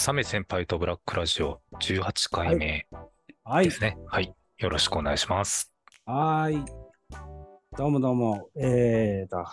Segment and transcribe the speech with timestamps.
[0.00, 2.86] サメ先輩とブラックラジオ18回目
[3.44, 3.70] はいで。
[3.70, 3.98] すね。
[4.08, 4.32] はい。
[4.56, 5.70] よろしくお願いします。
[6.06, 6.64] はーい。
[7.76, 8.48] どうもどうも。
[8.56, 9.44] えーと、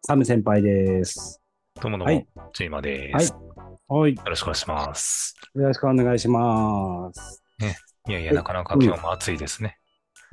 [0.00, 1.38] サム先輩です。
[1.82, 3.34] どうもどうもはい、ジーマです。
[3.86, 4.14] はい。
[4.14, 5.34] よろしくお願いします。
[5.54, 7.42] よろしくお願いします。
[8.08, 9.76] いやいや、はいなかなか今日も暑いですね。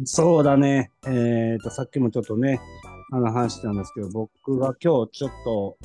[0.06, 0.92] そうだね。
[1.06, 2.62] えーと、さっきもちょっとね、
[3.12, 5.78] あの話したんですけど、僕が今日ちょっと、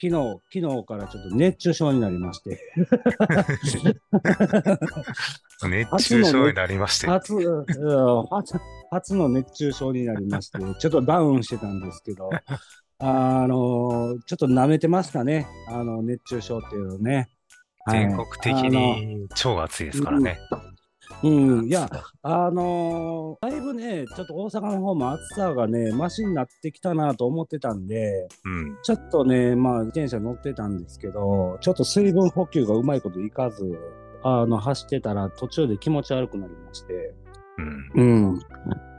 [0.00, 2.60] 昨日、昨日からちょっと熱中症になりまして、
[5.68, 7.08] 熱中症になりまして。
[7.08, 12.30] 初、うん初、初の熱中症になりまして、ちょっとダウンしてたんですけど、
[13.00, 15.48] あの、ちょっと舐めてましたね。
[15.68, 17.14] あの、熱中症っていうのね。
[17.16, 17.28] はい
[17.90, 20.38] 全国的に超暑いですからね。
[21.22, 21.90] うん、いや、
[22.22, 28.78] あのーだいぶね、ちょっと大阪の方も暑さがね、マシになってきたなと思ってたんで、うん。
[28.82, 33.78] ちょっとね、まあ、自転車乗ってたんですけど、ちょっと水分補給がうまいこといかず、
[34.22, 37.14] あの、走ってたら途中で気持ち悪くなりまして、
[37.94, 38.30] うん。
[38.30, 38.40] うん。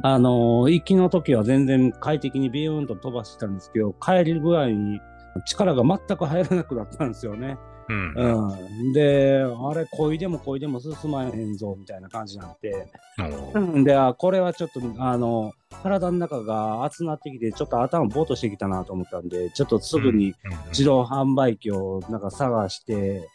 [0.04, 5.00] あのー行きの時は全然快適にビューンと飛ばしてたんですけど、帰り具合に
[5.46, 7.58] 力が全く入らなくなったんですよね。
[7.90, 8.14] うん。
[8.16, 8.94] うん。
[8.94, 12.88] で、あれ、こいでもこいでも進まへんぞ、みたいな感じになって、
[13.54, 20.34] うんで、あこれはちょっと、あの、体の中が熱なってきて、ちょっと頭ボーっとしてきたなと思ったんで、ちょっとすぐにうん
[20.70, 23.28] 自動販売機をなんか探して、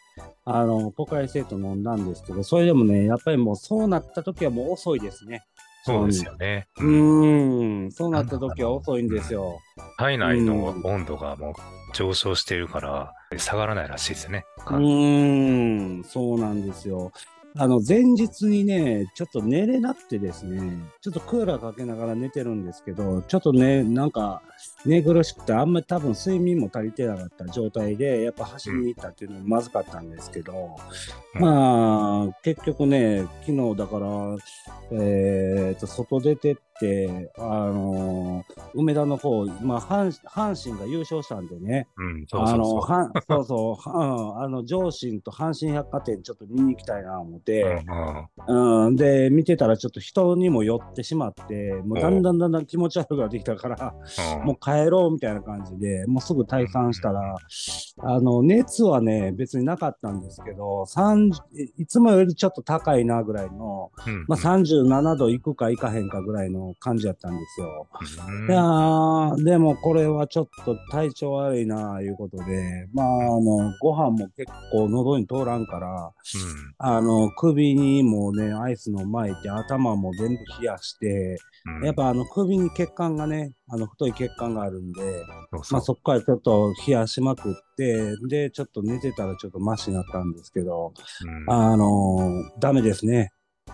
[0.45, 5.43] あの、ポカリセット飲んだんですけど、それでもね、やっぱりもうそうなった時はもう遅いですね。
[5.83, 6.67] そうですよね。
[6.79, 9.59] うーん、そうなった時は遅いんですよ。
[9.97, 11.53] 体内の温度がもう
[11.95, 14.45] 上昇しているから下がらないらしいですね。
[14.57, 17.11] うーん、そうなんですよ。
[17.57, 24.41] あの、前日にね、ちょっと寝れなくてですね、ちょっとクーラーかけながら寝てるんですけど、ちょっとね、なんか、
[24.85, 30.75] 寝苦しくて、あんまり多分睡眠も足りてなかった状態で、やっぱ走りに行ったっていうのもまずかったんですけど、
[31.35, 31.41] うん。
[31.41, 34.37] まあ、結局ね、昨日だから、
[34.91, 38.43] えっと、外出てって、あの
[38.73, 43.89] 梅田の方、まあ、阪阪神が優勝したんでね、うん、そうあの、そうそう。
[44.37, 47.81] あの、上信と阪神百貨店ちょっと見に行きたいな思って、
[48.47, 48.87] うん。
[48.87, 53.95] うん、で、見てたらちょっと人にも寄ってしまって、もうだんだんだんだん気持ち悪くなってきたから、
[54.39, 54.45] うん。
[54.45, 57.37] もう帰ろうみたいな感じで、もうすぐ退散したら、
[58.01, 61.33] あの、熱はね、別になかったんですけど、30
[61.77, 64.25] いつもよりちょっと高いなぐらいの、うん。
[64.27, 67.87] まあ、37度いくかいかへんかぐらいの感じやったんですよ。
[68.29, 68.51] うん。
[68.51, 73.09] いやー、でもこれはちょっと体調悪いなあいうことで、まあ、あ
[73.39, 76.11] の、ご飯も結構喉に通らんから、
[76.77, 85.01] あの、首にもね、アイスの巻いて、頭も全部冷やして、うんやっぱあの、首に血管がね、あの、太い血管があるんで、
[85.51, 90.93] そうそうまあそこからちょっと冷やしまくって、で、ちょっと寝てたらちょっとマシになったんですけど、
[91.23, 93.31] うんあのーダメですね。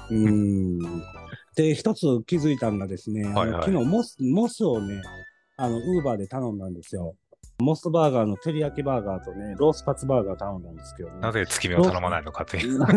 [0.10, 0.80] うーん。
[1.56, 5.02] で、一つ気づいたのがですね、あのはいはい昨日モス、モスをね、
[5.58, 7.16] あの、ウーバーで頼んだんですよ。
[7.62, 11.20] モスバーガーの照り焼きバーガーとね、ロースカツバーガー頼んだんですけど、ね。
[11.22, 12.80] なぜ月見を頼まないのかという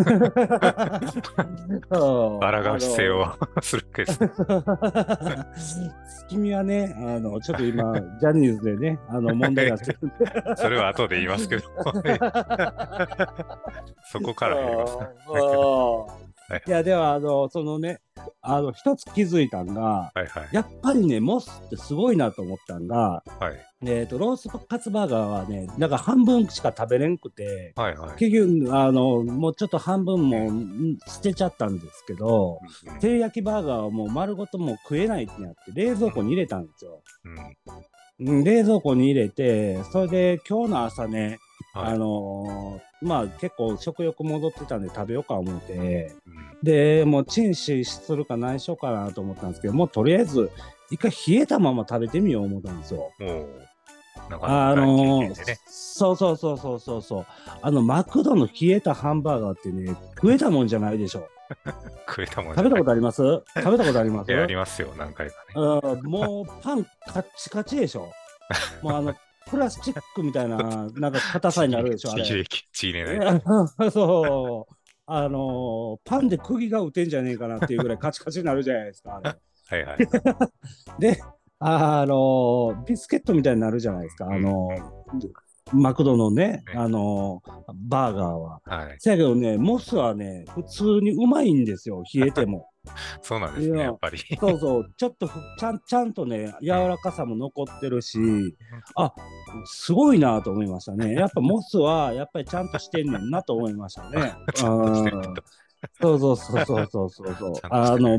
[2.40, 3.26] バラが姿勢を
[3.60, 4.18] するわけです。
[6.20, 10.14] 月見はね、あの、ちょっと今、ジャニーズでね、あの、問題になってるんで。
[10.56, 11.62] それは後で言いますけど、
[14.10, 15.04] そこから入りますね。
[16.58, 18.00] いいや、では、あの、そのね、
[18.40, 20.48] あの、一つ気づいたんが、はいはい。
[20.52, 28.16] やっぱりね、モスってすごいなと思ったんが、はいえっ、と、ロースカツバーガーはね、なんか半分しか食べれんくて、はいはい。
[28.18, 37.02] 結局、あの、もうちょっと半分もん捨てちゃったんですけど、うん照り焼きバーガーはもう丸ごともう食えないってなって、冷蔵庫に入れたんですよ。
[37.24, 37.40] うんう
[38.40, 41.38] ん冷蔵庫に入れて、それで今日の朝ね、
[41.74, 50.50] はいあのーまあ結構食欲戻ってたんで食べようか思って、うんで、もうチンしするか何しようかなと思ったんですけど、もうとりあえず
[50.90, 53.10] 一回冷えたまま食べてみよう思ったんですよ。
[53.20, 53.48] もう、
[54.30, 55.34] なかなあかの。
[55.66, 57.26] そうそうそうそうそうそう。
[57.60, 61.28] あのマクドの冷えたハンバーガーってね、食えたもんじゃないでしょ。
[62.08, 63.22] 食えたもん食べたことあります？
[63.56, 64.32] 食べたことあります？
[64.34, 65.52] ありますよ、何回かね。
[65.56, 68.10] うん、もうパンカッチカチでしょ。
[68.80, 69.14] もうあの、
[69.50, 70.56] プラスチックみたいな、
[70.94, 72.24] なんか硬さになるでしょ、あれ。
[72.72, 73.42] ちぎれ、ない。
[73.90, 74.74] そう。
[75.06, 79.36] あのパンで釘が打てんじゃねえかなっていうぐらいカチカチになるじゃないですか、あれ。
[79.66, 79.98] はいはい。
[80.98, 81.20] で、
[81.58, 84.68] あのビスケットみたいになるじゃないですか、あの
[85.72, 87.42] マクドのね、ねあの
[87.74, 88.60] バーガーは。
[88.64, 88.96] はい。
[88.98, 92.70] せやけどね、モスはね、普通にうまいんですよ、冷えても。
[93.22, 94.18] そうなんですね、いややっぱり。
[94.38, 98.18] そうそう、ちょっとふちゃんちゃんとね、柔らかさも残ってるし、
[98.96, 99.12] あ
[99.64, 101.14] すごいなと思いましたね。
[101.14, 104.34] やっぱモスは、やっぱりちゃんとしてんねんなと思いましたね。
[106.00, 108.18] そうそうそうそうそうそう あの。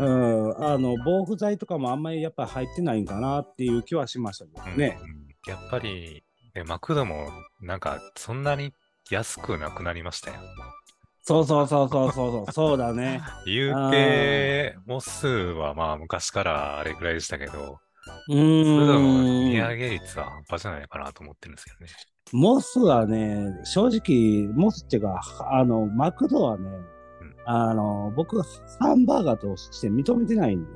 [0.00, 4.98] うん、あの防腐剤とかもあんまりやっぱり入ってないんかなっていう気はしましたけどね。
[5.00, 7.28] うんうんやっぱり、ね、マクドも
[7.60, 8.72] なんかそんなに
[9.10, 10.36] 安くなくなりましたよ。
[11.26, 13.22] そうそうそうそうそうそう、そうだね。
[13.46, 17.78] 言うて、モスはまあ昔からあれぐらいでしたけど、
[18.28, 19.58] うそれでも値。
[19.58, 21.92] 上げ率は半端じゃないかなと思ってるんですけどね。
[22.32, 28.42] モスはね、正直、モスっていうか、あの、マクドはね、うんあの、僕、
[28.80, 30.70] ハンバーガーとして認めてないんで、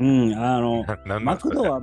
[0.00, 0.86] うん、あの、
[1.20, 1.80] マクドは、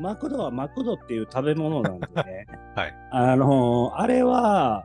[0.00, 2.46] マクドはマクドっていう食べ物なんでね、
[2.76, 2.94] はい。
[3.10, 4.84] あの、あれは、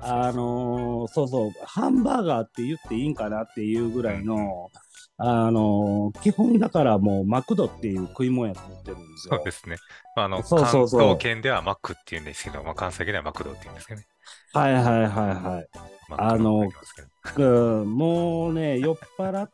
[0.00, 4.70] そうそうあのそうそう、ハンバーガーって言っていいんかなっていうぐらいの、
[5.18, 9.44] あの基本だからもうマクドっていう食い物やと思ってるんですよそう。
[9.44, 9.76] ですね。
[10.16, 14.06] まあ、あの、そうそうそう関東圏ではマックって言うんですけど、まあ、関西圏ではマクドって言うんですけどね。
[14.52, 15.68] はいはいはいはい。
[16.08, 16.94] マックドって言います
[17.36, 17.48] けど
[17.82, 19.50] うん、もうね、酔っ払っ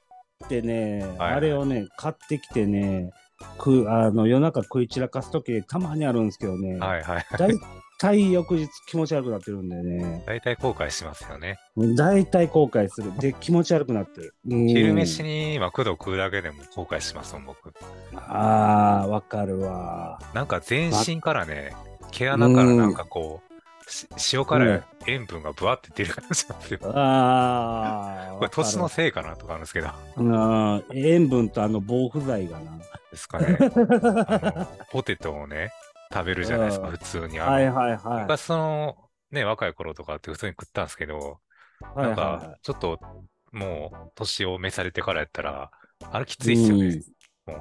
[0.48, 3.10] てね、はいあれをね、買ってきてね、
[3.58, 7.26] くあの夜中食い散らかすときたまにあるんですけどね、はいはい。
[7.38, 7.50] だい
[7.98, 11.58] たい翌日気持ち悪くなってるんでね、大体後悔しますよね。
[11.96, 13.12] だいたい後悔する。
[13.18, 14.34] で、気持ち悪くなってる。
[14.48, 17.74] うん昼飯にマクド食うだけでも後悔しますもん、僕。
[18.14, 20.20] ああ、わかるわ。
[20.32, 21.74] なんか全身からね、
[22.12, 24.06] 毛穴からなんかこう、し
[24.36, 26.80] 塩辛い塩分がブワって出る感じなんですよ。
[26.96, 32.78] ああ、 これ年のせいかなとかあるんですけど、るうん塩分とあの防腐剤がな。
[33.10, 33.58] ですかね。
[34.90, 35.70] ポテトをね、
[36.12, 37.38] 食べるじゃないですか、うん普通に。
[37.38, 38.22] はいはいはい。
[38.22, 38.96] 昔その、
[39.30, 41.40] ね、若い頃とかって普通に食ったんですけど、
[41.94, 42.98] はいなんかは、ちょっと、
[43.52, 45.70] もう、年を召されてからやったら、
[46.00, 47.00] あれきついっすよね。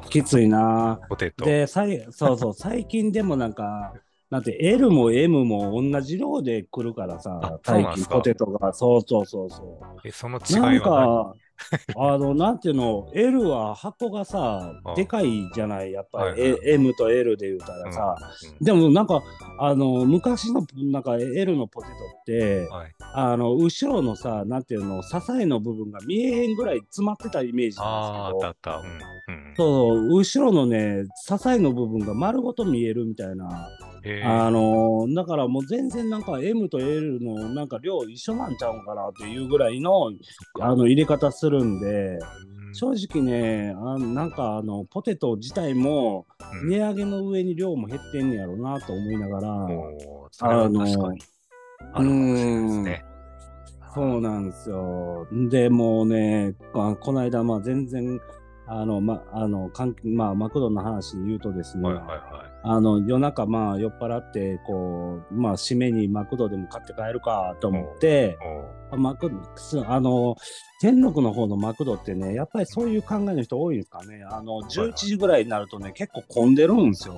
[0.10, 1.00] きついな。
[1.04, 1.46] う、ポテト。
[1.46, 3.94] で、さいそうそう、最近でもなんか、
[4.30, 10.54] なんて L も M も同じ量で来るからあさ、最近ポテトが、そうそうそうそえ、そのう。
[10.54, 11.36] ないはか、
[11.98, 18.16] あの、なんていうの、L は箱がさあ、でかいじゃない、やっぱり、はいはいえ M と L で言うたら何さ、
[18.60, 19.22] うんでもなんか、
[19.60, 28.78] あの、昔のなんか L のポテトって、はい、あの、後ろのさ、なんていうの、支えの部分が見えへんぐらい詰まってたイメージなんですけど。
[29.28, 29.48] うん。
[29.48, 33.70] うん、そう、後ろのね、支えの部分が丸ごと見えるみたいな。
[34.24, 40.12] あのーだからもう全然なんか M と L のなんか量一緒なんちゃうんかなっていうぐらいの
[40.60, 42.76] あの入れ方するんで、うん。
[42.76, 46.26] 正直ね、あなんかあのポテト自体も
[46.62, 46.70] うん。
[46.70, 51.22] 値上げの上に量も減ってんねやろうなと思いながら、おーそれは確かに
[51.94, 53.06] あるかもしれないですね。
[53.94, 55.28] そうなんですよ。
[55.50, 58.20] でもうね、あこの間、まあ全然、
[58.68, 68.38] あの、ま、あの、関係まあ、マクドの話で言うとですね、はいはいはあの夜中まあ酔っ払ってこうまあ締めにマクドでも買って帰るかと思って
[68.92, 70.36] マクすあの
[70.82, 77.16] 天国の方のマクドってねやっぱりそういう考えの人多いんですかねあの11時ぐらいになるとね結構混んでるんですよ。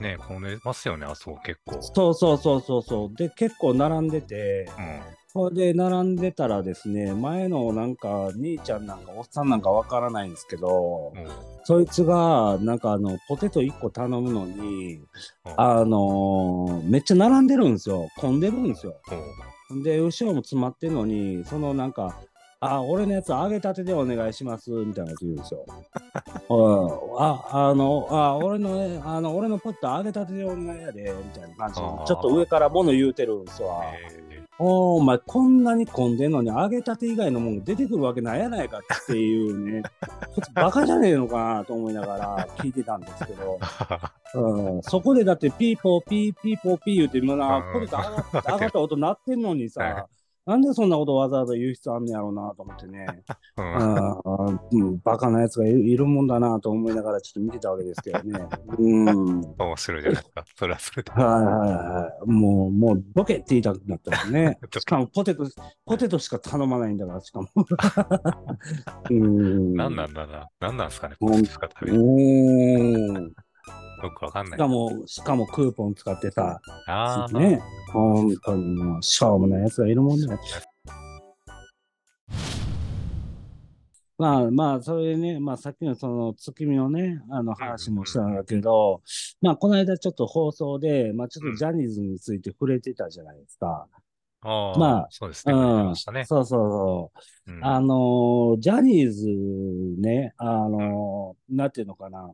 [0.00, 1.82] ね混んでますよね、あそこ結構。
[1.82, 5.23] そうそうそうそうそうで結構並んでてうん。
[5.34, 11.28] それで並んでたらですね前のなんか兄ちゃんなんかおっさんなんかわからないんですけどおー
[11.64, 15.00] そいつがなんかあのポテト1個頼むのに
[15.56, 18.08] あのーめっちゃ並んでるんですよ。
[18.16, 18.94] 混んでるんですよ。
[19.70, 22.20] おーで、後ろも詰まってんのに、そのなんか、
[22.60, 25.64] あ、俺のやつ揚げたてでお願いします、みたいなこと言うんですよ。
[26.50, 33.80] うん、あ、あの、あ、俺のね、あの、俺のポテト揚げたてでお願いやで、みたいな感じで、ちょっと上から物言うてるんですわ。
[34.10, 39.82] えおーお前、こんなに混んでんのに揚げたて以外のもの出てくるわけないやないかっていうね、
[40.34, 43.58] こいつバカじゃねえのかなと思いながら聞いてたんですけど。
[44.36, 47.72] うん、そこでだってピーポーピーピーポーピー言うて今なうん。
[47.72, 49.70] ポテト上がっ上がった音鳴ってんのにはい。
[49.70, 50.06] さ
[50.46, 53.06] なんでそんなことわざわざ言う必要あんねやろうなと思ってね、
[53.56, 53.62] う
[54.76, 58.46] うんバカなやつがいるもんだなと思いながらちょっと見てたわけですけどね。
[58.78, 59.14] うん、はい
[59.58, 60.44] 面白いじゃないですか。
[60.56, 61.12] それはそれで。
[61.12, 62.30] はいはい。
[62.30, 64.58] もう、もう、ボケって言いたくなったもんね。
[64.78, 65.46] しかもポテト、
[65.86, 67.48] ポテトしか頼まないんだから、しかも。
[69.10, 69.74] うん。
[69.74, 70.48] 何なんだな。
[70.60, 73.34] 何なんですかね、うんポテトしか食べうる。
[74.06, 74.10] ん。
[74.10, 74.58] よくわかんない。
[74.58, 77.60] しかも、しかもクーポン使ってさ、ああ、ね、
[77.92, 80.26] 本当にもう、しょうもないやつがいるもんね。
[84.16, 89.02] まあまあ、それでね、まあさっきのその月見のね、あの話もしたんだけど、
[89.40, 93.88] まあこの間ちょっと放送で、まあちょっとジャニーズについて触れてたじゃないですか。
[94.78, 95.54] まあそうですね。
[95.54, 95.96] うん。
[95.96, 97.12] そうそうそ
[97.48, 97.52] う。
[97.52, 99.26] うんあのージャニーズ
[100.00, 102.30] ね、あのーなんていうのかな。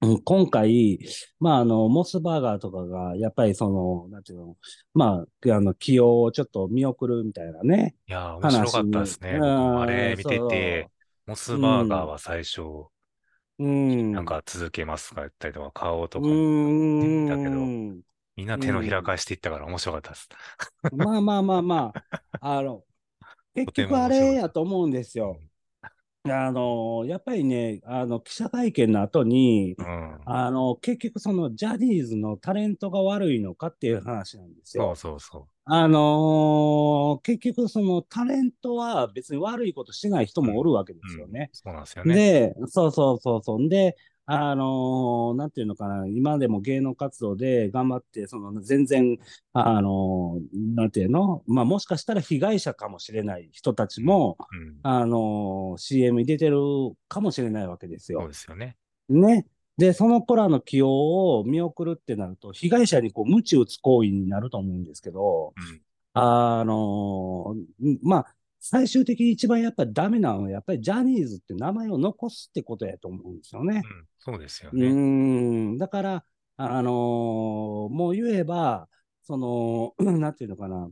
[0.00, 1.00] うん今回、
[1.40, 4.56] まあ、あの、モスバーガーとかが、やっぱりその、なんていうの、
[4.94, 9.46] まあ、あの、起用をちょっと見送るみたいなね、いやー、面白かったですね。
[9.72, 10.90] あれうん見てて、
[11.26, 12.88] モスバーガーは最初、
[13.58, 14.12] うん。
[14.12, 16.44] なんか続けますとか言ったりとか、買おうとうか、
[16.98, 18.02] ん、だけどうん
[18.36, 20.28] みんな手のひら返していったから面白かったです。
[20.90, 21.76] まあまあまあま
[22.40, 22.84] あ、あの、
[23.54, 25.42] 結局あれやと思うんですよ。
[26.24, 30.20] あの、やっぱりね、あの、記者会見の後に、うん。
[30.24, 34.94] あの、結局そのジャニーズのタレントが悪いのかっていう話なんですそうよ。
[34.96, 41.08] そうそあのー結局そのタレントは別に悪いことしてない人もおるわけでう。
[41.08, 41.50] うんすよね。
[41.52, 42.14] そうなんですよね。
[42.14, 43.60] で、そうそうそうそう。
[43.60, 43.96] んで、
[44.30, 49.16] あのーなんていうのかな、今でも芸能活動で頑張って、その全然、
[49.54, 54.76] あのーなんていうの、まあもしかしたら被害者かもしれない人たちも、うん。
[54.82, 56.58] あのー CM に出てる
[57.08, 58.28] かもしれないわけですそうよ。
[58.28, 58.76] ですよね。
[59.08, 59.46] ね。
[59.78, 65.80] で、その子らの起用を見送るってなると、被害者にこう、鞭打つ行為になると思うんですけど、うん。
[66.12, 73.82] あのーまあ、最終的に一番やっぱりダメなのは、やっぱりジャニーズって名前を残すってことやと思うんですよね。
[73.84, 74.06] うん。
[74.18, 74.86] そうですようね。
[74.86, 74.90] ー
[75.74, 76.24] ん、だから、
[76.56, 76.92] あのー
[77.94, 78.88] もう言えば、
[79.22, 80.90] その、 なんていうのかな、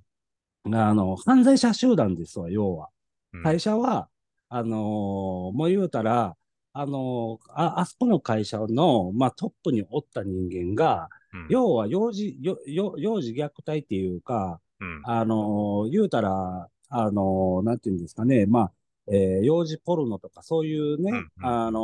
[0.65, 2.89] あの、犯罪者集団ですわ、要は。
[3.33, 4.09] うん会社は、
[4.49, 6.37] あのーもう言うたら、
[6.73, 15.03] あのーあ、あそこの会社の、まあ、トップにおった人間が、うん要は幼児、幼児虐待っていうか、うん。
[15.05, 18.73] あのー言うたら、あのーなんていうんですかね、まあ、
[19.09, 21.81] えー幼児ポルノとかそういうね、うんうんあの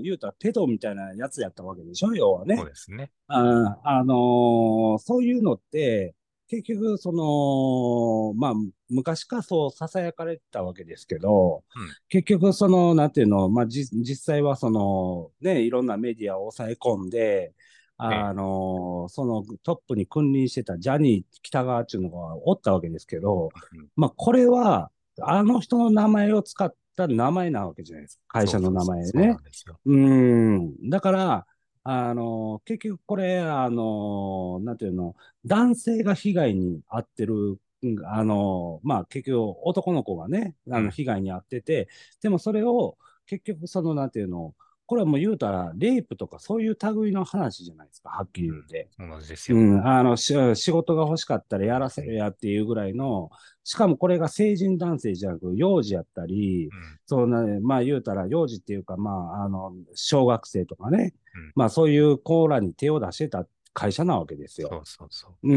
[0.00, 2.66] ー言うたらペドみたいなやつやったわけでしょ、要はねそう。
[2.66, 3.10] ですね。
[3.28, 6.14] あ、あのーそういうのって、
[6.48, 8.54] 結局、その、まあ、
[8.90, 17.54] 昔からそう囁かれてたわけですけど、うん結局、その、なんていうの、まあ、じ、実際はその、ね、いろんなメディアを抑え込んで、
[17.98, 28.40] あのーそのトップに君臨してたジャニー北川っていうのがおったわけですけど、うんまあ、これは、あの人の名前を使った名前なわけじゃないですか。
[28.40, 29.96] 会社の名前ねそう。
[29.96, 30.90] ん。
[30.90, 31.46] だから、
[31.84, 41.88] あの、結局これ、あの、なんていうの、男性が被害に遭ってる、うんあの、まあ結局男の子がね、あうんの被害に遭ってて、
[42.22, 42.96] でもそれを
[43.26, 44.54] 結局その、なんていうの、
[44.92, 48.90] これはもう言うたら、レイプとかそういう類の話じゃないですか、はっきり言うて。
[48.94, 49.56] そうなんですよ。
[49.56, 53.30] うん、あの、し仕事が欲しかったらやらせるやっていうぐらいの、
[53.64, 56.70] しかもこれが成人男性じゃなく、幼児やったり、うん
[57.06, 64.68] そうな、まあ言うたら、幼児っていうか、まあ、あの、小学生とかね、うんまあそういう子らに手を出してた会社なわけですよ。
[64.68, 65.50] そうそうそう。
[65.50, 65.56] う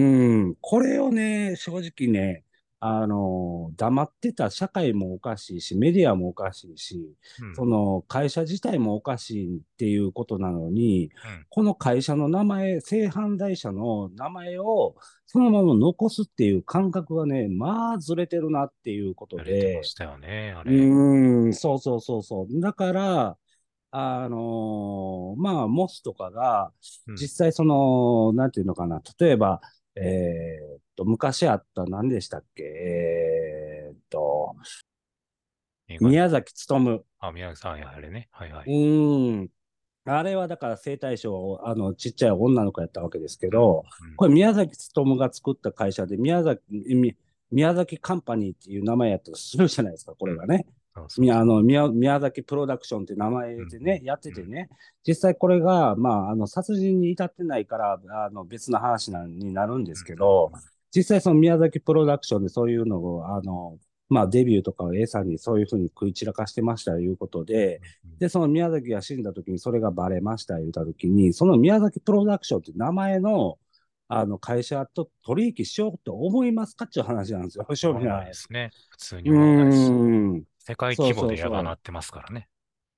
[0.51, 2.45] ん、これをね、正直ね、
[2.79, 7.55] あの、黙ってた社会もおかしいし、メディアもおかしいし、うん。
[7.55, 11.12] その会社自体もおかしいっていうことなのに、うん。
[11.50, 19.51] この会社の名前、性犯罪者の名前をそのまま残すっていう感覚がね、まあずれてるなっていうことで。
[19.51, 22.60] やれてま、したよね、あうん、そうそうそうそう。
[22.60, 23.38] だから、
[23.91, 26.72] あのーまあ、モスとかが、
[27.08, 27.15] うん。
[27.15, 29.62] 実際その、なんていうのかな、例えば、
[29.96, 34.55] えーっと、昔あった、何でしたっけ、えーっと、
[35.99, 37.03] 宮崎勉。
[37.19, 38.27] あ、宮崎さん、はいあれね。
[38.31, 38.73] はいはうい。
[38.73, 39.49] ーん。
[40.07, 47.15] あれはだから生体賞、あの、ちっちゃい女の子やったわけですけど、うんこれ宮崎勉が作った会社で、宮崎、み
[47.51, 50.65] 宮崎カンパニーっていう名前やったとするじゃないですか、これがね。
[51.19, 54.69] 宮宮崎プロダクションって名前でね、うんやっててね、
[55.05, 60.51] 実際これが、まあ、あの殺人に至ってないからあの別の話なんになるんですけど、
[60.95, 73.57] 実際その宮崎プロダクションでそういうのを、あの、まあ、デビューとかを A さんにそういうふうに食い散らかしてましたということで、うんで、その宮崎が死んだ時にそれがバレました言った時に、その宮崎プロダクションって名前の、
[74.07, 78.69] あの会社と取引しようと思いますかっていう話なんですよ、正思わ味なないですね。
[78.89, 80.41] 普通にう思わ。
[80.59, 82.47] 世界規模そうそうそうでやがなってますからね。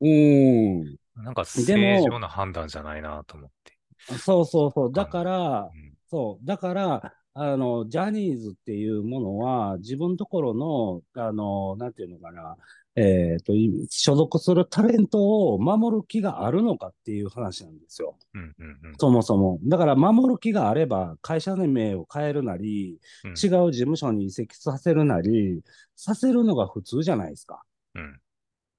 [0.02, 0.98] うーん。
[1.16, 3.78] なんか正常な判断じゃないなと思って。
[4.18, 4.92] そうそうそう。
[4.92, 6.46] だから、うんそう。
[6.46, 12.58] だから、あの、ジャニーズっていうものは、自分のところの、あの、なんていうのかな、
[12.96, 18.18] えっと、い所属するタレントを守る気があるのかっていう話なんですよ。
[18.34, 19.60] うんうんうんそもそも。
[19.64, 23.36] だから、守る気があれば、会社の名を変えるなり、うん違う
[23.72, 25.62] 事務所に移籍させるなり、
[25.96, 27.62] させるのが普通じゃないですか。
[27.94, 28.20] うん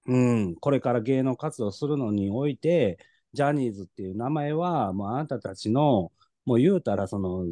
[0.09, 0.17] う
[0.51, 2.99] ん、これから芸能活動するのにおいて、
[3.35, 6.11] ジャニーズっていう名前は、もうあなたたちの、
[6.49, 7.45] もう言うたら、その、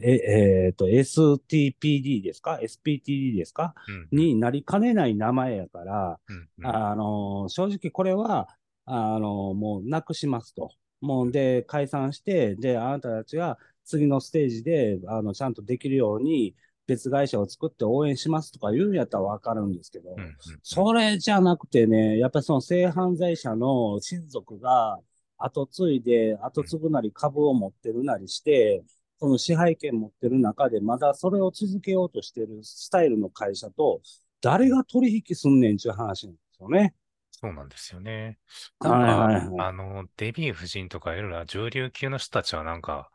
[0.00, 3.74] え、えっと、STPD ですか ?SPTD ですか？
[4.10, 4.18] うん。
[4.18, 6.48] になりかねない名前やから、うん。
[6.60, 6.66] うん。
[6.66, 8.48] あの、正直これは、
[8.86, 10.70] あの、もうなくしますと。
[11.02, 16.54] もうで、解散して、で、あなたたちが次のステージで、あの、ちゃんとできるように、
[16.86, 20.22] 別会社を作って応援しますとか言うんやったらわかるんですけど、うん。
[20.22, 20.36] うん。
[20.62, 24.98] それじゃなくてね、やっぱりその性犯罪者の親族が
[25.38, 28.84] 後継いで、後継ぐなり株を持ってるなりして、
[29.20, 34.00] その支配権持ってる中で、まだそれを続けようとしてるスタイルの会社と、
[34.40, 36.94] 誰が取引すんねんっていう話なんですよね。
[37.30, 38.38] そうなんですよね。
[38.80, 39.68] はないんか、はいはい。
[39.68, 43.10] あの、デヴィ夫人とかいろいろ上流級の人たちはなんか、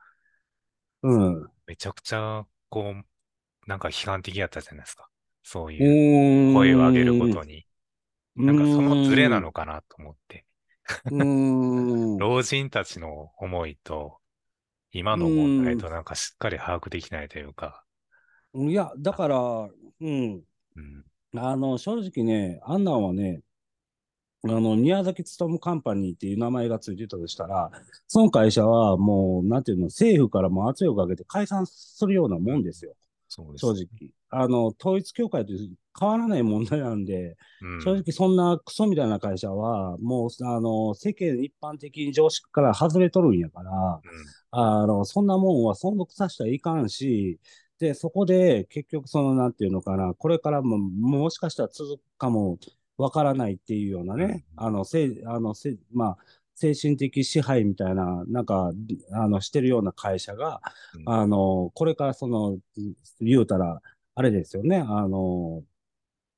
[1.02, 1.52] うん。
[1.68, 5.10] めちゃくちゃ、こう、なんか批判的やったじゃないですか。
[5.44, 7.66] そういうう声を上げることに。
[8.38, 8.46] ーん。
[8.46, 10.46] なんかそのズレなのかなと思って。
[11.06, 12.18] うーん。
[12.18, 14.18] 老人たちの思いと、
[14.92, 17.84] 今の問題となんかしっかり把握できないというか、
[18.56, 20.44] いや、だから、うん。
[20.76, 23.42] うん、あの、正直ね、あんなんはね、
[24.46, 27.72] あの、宮崎勤カンパニーっていう名前がついてたとしたら、
[28.08, 32.94] その会社はもう、なんていうの、政府からも圧力をかけて解散するようなもんですよ。
[33.30, 33.62] そうです。
[33.62, 34.12] 正直。
[34.36, 35.54] あの、統一教会と
[36.00, 44.02] 変わらない問題なんで、うん、正直そんなクソみたいな会社は、もう、あの、世間一般的に常識から外れとるんやから、うん、
[44.52, 47.40] あの、そんなもんは存続させたらいかんし、
[47.80, 52.58] で、そこで結局その、なんていうのかな、これからも、もしかしたら続くかも
[52.98, 56.18] わからないっていうようなね、あの、せい、あの、せ、まあ、
[56.56, 58.72] 精神的支配みたいな、なんか、
[59.12, 60.62] あの、してるような会社が、
[60.96, 61.14] うん。
[61.14, 62.58] あの、これからその、
[63.20, 63.82] 言うたら、
[64.16, 65.64] あれですよね、あの、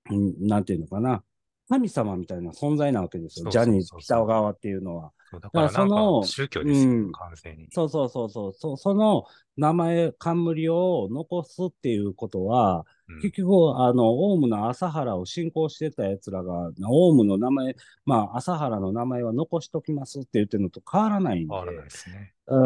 [0.10, 1.24] うんなんていうのかな、
[1.68, 5.12] 神様みたいな存在なわけですよ、ジャニーズ北川っていうのは。
[5.32, 7.12] そうだからそのか宗教ですよ、うん。
[7.12, 7.68] 完全に。
[7.72, 9.26] そうそうそうそう、そその
[9.58, 13.22] 名前、冠を残すっていうことは、うん。
[13.22, 22.34] 結局、あの、オウムの朝原を信仰してた奴らが、オウムの名前、まあ、朝原の名前は残しときますって言ってるのと変わらないんで、変わらないですね。
[22.48, 22.60] う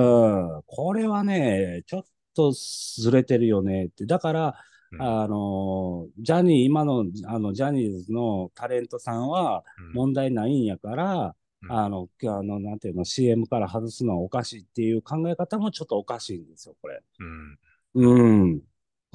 [0.60, 2.04] ん、これはね、ちょっ
[2.36, 4.06] とずれてるよねって。
[4.06, 4.54] だから、うん
[4.98, 9.94] あの、ジャニー、今の、あの、ジャニーズのタレントさんはうん。
[9.94, 11.72] 問題ないんやから、うん。
[11.72, 17.02] あの、あの、なんていうの、CM から外すのはおかしいっていう考え方もちょっとおかしいんですよ、これ。
[17.20, 17.60] うん。
[17.94, 18.62] うん。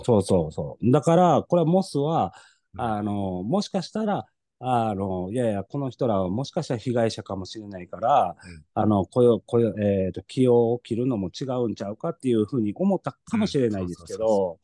[0.05, 0.91] そうそうそう。
[0.91, 2.35] だから、これはモスは、
[2.75, 2.81] うん。
[2.81, 4.27] あの、もしかしたら、
[4.61, 8.65] あの、いやいや、この人らはもしかしたら被害者かもしれないから、うん。
[8.75, 14.59] あの、こよ、こよ、えっと、気を切るのも違うんちゃうかっていうふうに思ったかもしれないですけど、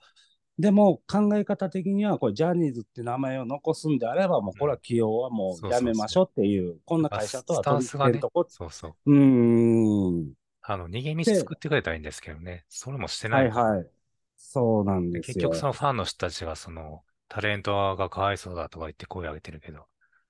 [0.60, 8.96] でも考え方的には、これジャニーズって名前を残すんであれば、もうこれは起用はもうやめましょうっていう、こんな会社とはスタンスがねとこ、そうそう。
[9.06, 10.34] うーん。
[10.62, 12.64] あの、逃げ道作ってくれたらいいんですけどね。
[12.68, 13.90] それもしてなはいいはい。
[14.36, 15.38] そうなんですよ。
[15.38, 19.86] 結局そのファンの人たちがその、タレントがかわいそうだとか言って声を上げてるけど、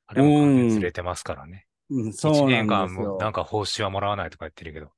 [0.06, 1.66] あれも完全にずれてますからね。
[1.90, 2.88] うん、1そうな年んですよ。
[2.88, 4.92] 間もなんか報酬はもらわないとか言ってるけど、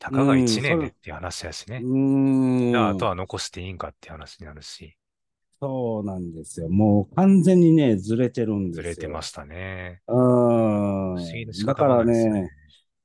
[0.00, 1.78] たかが1年でっていう話やしね。
[1.78, 2.76] うーん。
[2.76, 4.96] あ、あとは残していいんかっていう話になるし、
[5.60, 6.68] そうなんですよ。
[6.70, 8.82] もう完全にね、ずれてるんですよ。
[8.82, 10.02] ずれてましたね。
[10.08, 10.16] うー
[11.14, 11.20] 不ん。
[11.20, 12.50] 思議で仕だからないですよねね、。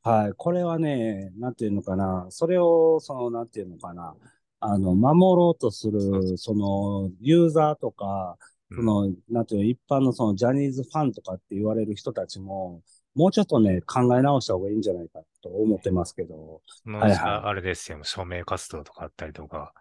[0.04, 0.34] はい。
[0.34, 2.28] これはね、なんていうのかな。
[2.30, 4.16] それを、その、なんていうのかな。
[4.60, 8.38] あの、守ろうとする、そうそうその、ユーザーとか、
[8.70, 12.82] うんその、なんていうの、一般のそのジャニーズファンとかって言われる人たちも、
[13.16, 16.62] もうちょっとね、考え直した方がいいんじゃないかと思ってますけど。
[16.86, 17.18] はいはい。
[17.18, 19.74] ああれですよ、署名活動とかあったりとか、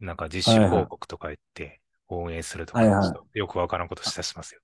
[0.00, 3.38] なんか自主報告とか言って応援するとか、はいはい。
[3.38, 4.60] よくわからんことしたしますよ。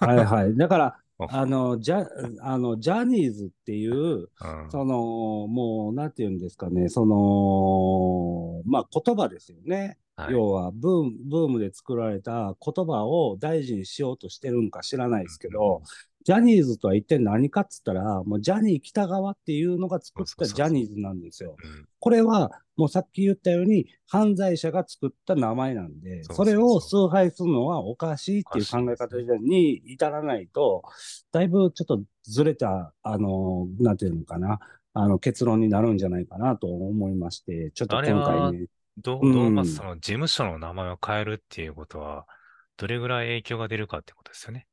[0.00, 0.56] はいはい。
[0.56, 1.34] だから、 うん。
[1.34, 2.06] あの、ジャ、
[2.42, 4.28] あの、ジャニーズっていう、うん。
[4.70, 9.98] その、もう、なんていうんですかね、その、まあ、言葉ですよね。
[10.14, 10.32] はい。
[10.32, 15.82] 要はブーム、ブームで作られた言葉を大事にしようとしてるんか知らないですけど、
[16.28, 21.56] ジャニーズとは一体何かっつったら、もうジャニー北川っていうのが作ったジャニーズなんですよ。
[21.58, 21.86] うん。
[21.98, 30.82] これは、もうさっき言ったように、犯罪者が作った名前なんで、それを崇拝するのはおかしいっていう考え方に至らないと、
[31.32, 34.58] だいぶちょっとずれた、あの、なんていうのかな、
[34.92, 38.66] あの、結論になるんじゃないかなと思いまして、ちょっと今回ね、
[38.98, 39.54] どう、どううん。
[39.54, 42.26] まずその事務所の名前を変えるっていうことは、
[42.76, 44.67] どれぐらい影響が出るかってことですよね。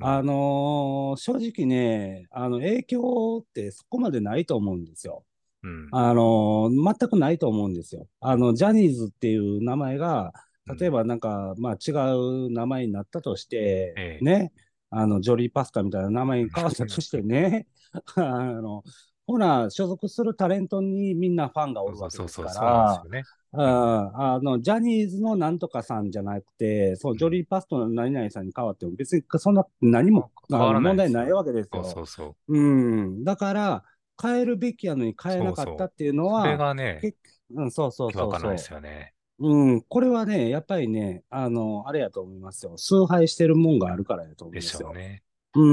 [0.00, 5.24] あのー正直ね、あの、影響ってそこまでないと思うんですよ。
[5.62, 5.88] うん。
[5.92, 8.08] あのー全くないと思うんですよ。
[8.20, 10.32] あの、ジャニーズっていう名前が、
[10.78, 14.52] 例えばなんか、まあ違う名前になったとして、ええね、
[14.90, 17.66] あの、ジョリーパスタみたいな名前に変わったとしてね、
[18.16, 18.82] あの、
[19.26, 23.34] ほな、所属するタレントにみんなファンがおそうそうるわけですかそうそうそうなんですら。
[23.56, 31.84] ああの、ジャニーズのなんとかさんじゃなくて、そう、うんジョリーパストの何々さんに変わっても別にそんな何も問題ないわけですよ。
[31.84, 32.58] そうそうそう。
[32.58, 33.24] うん。
[33.24, 33.84] だから、
[34.20, 37.14] 変えるべきやのに変えなかったっていうのそれは、がね、け
[37.50, 39.14] うん、そうそうそうそうですよね。
[39.38, 42.74] うん、これはね、やっぱりね、あの、あれやと思いますよ。
[42.76, 44.78] 崇拝してるもんがあるからやと思いでますよ。
[44.80, 45.22] しょうね。
[45.54, 45.64] う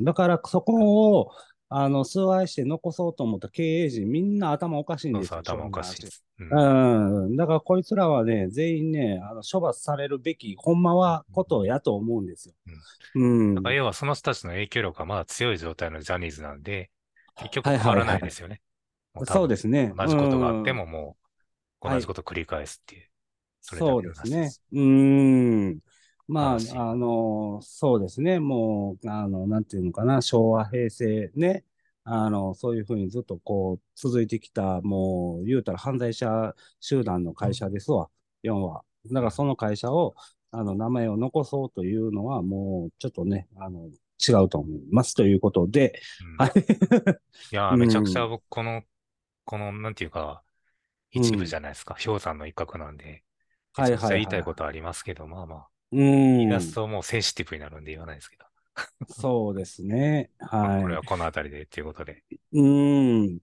[0.00, 0.04] ん。
[0.04, 1.30] だから、そこを、
[1.70, 5.38] あの、崇拝して残そうと思った経営陣、みんな頭おかしいんですよ。
[5.38, 6.24] 頭おかしいです。
[6.40, 7.36] うんうん。
[7.36, 12.54] だから、こいつらはね、全員ね、あの、処罰されるべき、ほんまはことやと思うんですよ。
[13.14, 13.54] うん。
[13.54, 16.90] だから要はその人たちの影響力がまだ強い状態のジャニーズなんで、
[17.36, 18.60] 結局変わらないですよね。
[19.26, 19.92] そうですね。
[19.96, 21.16] 同じことがあってうんもも
[21.82, 23.10] うはい同じことを繰り返すっていう。
[23.60, 24.52] それだけのそうですね。
[24.72, 25.80] うーん。
[26.32, 28.38] まあ、あの、そうですね。
[28.38, 31.64] もう、あの、なんていうのかな、昭和、平成ね。
[32.04, 38.10] あの、そういうふうにずっとこう、続いてきた、もう、言うたら犯罪者集団の会社ですわ、
[38.42, 38.84] 4は。
[39.06, 40.14] だからその会社を、
[40.52, 43.88] あの、名前を残そうというのは、もう、ちょっとね、あの、
[44.28, 46.52] 違うと思いますということで、うんはい。
[47.52, 48.82] いやー、めちゃくちゃ僕、この、
[49.44, 50.44] この、なんていうか、
[51.12, 51.96] 一部じゃないですか。
[52.04, 53.24] 氷山の一角なんで、
[53.76, 55.96] めちゃくちゃ言いたいことありますけど、まあまあ、う
[56.36, 56.60] 言い出ん。
[56.60, 58.44] すともうセンシティブになるんで言わないですけど、
[59.08, 60.30] そうですね。
[60.50, 61.00] まあこれは。
[61.00, 62.24] はいこの辺りでっていうことで。
[62.52, 63.40] うーん。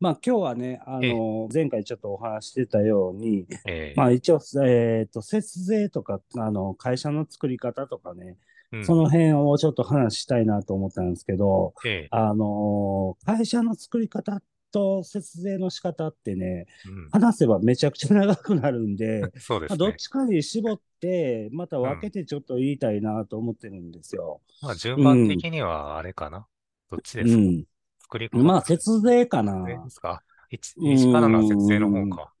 [0.00, 8.36] まあ今日はね、あええの、前回ちょっとお話ししてたように、えーまあ一応、えっと、節税とか、あの、会社の作り方とかね、
[8.72, 14.42] うんその辺をちょっと話したいなと思ったんですけど、えあの、会社の作り方
[14.74, 19.78] と節税の仕方ってね、ーうん話せばめちゃくちゃ長くなるんで、まあ、そうですね。
[19.78, 24.40] どっちかに絞って、また分けてちょっと言いたいなと思ってるんですよ。
[24.60, 26.46] まあ順番的にはあれかな。
[26.90, 27.36] どっちですか？
[27.36, 27.64] うん。
[28.00, 29.64] 作り方まあ、節税かな。
[29.64, 30.22] ですか？
[30.50, 32.32] からの節税の方か。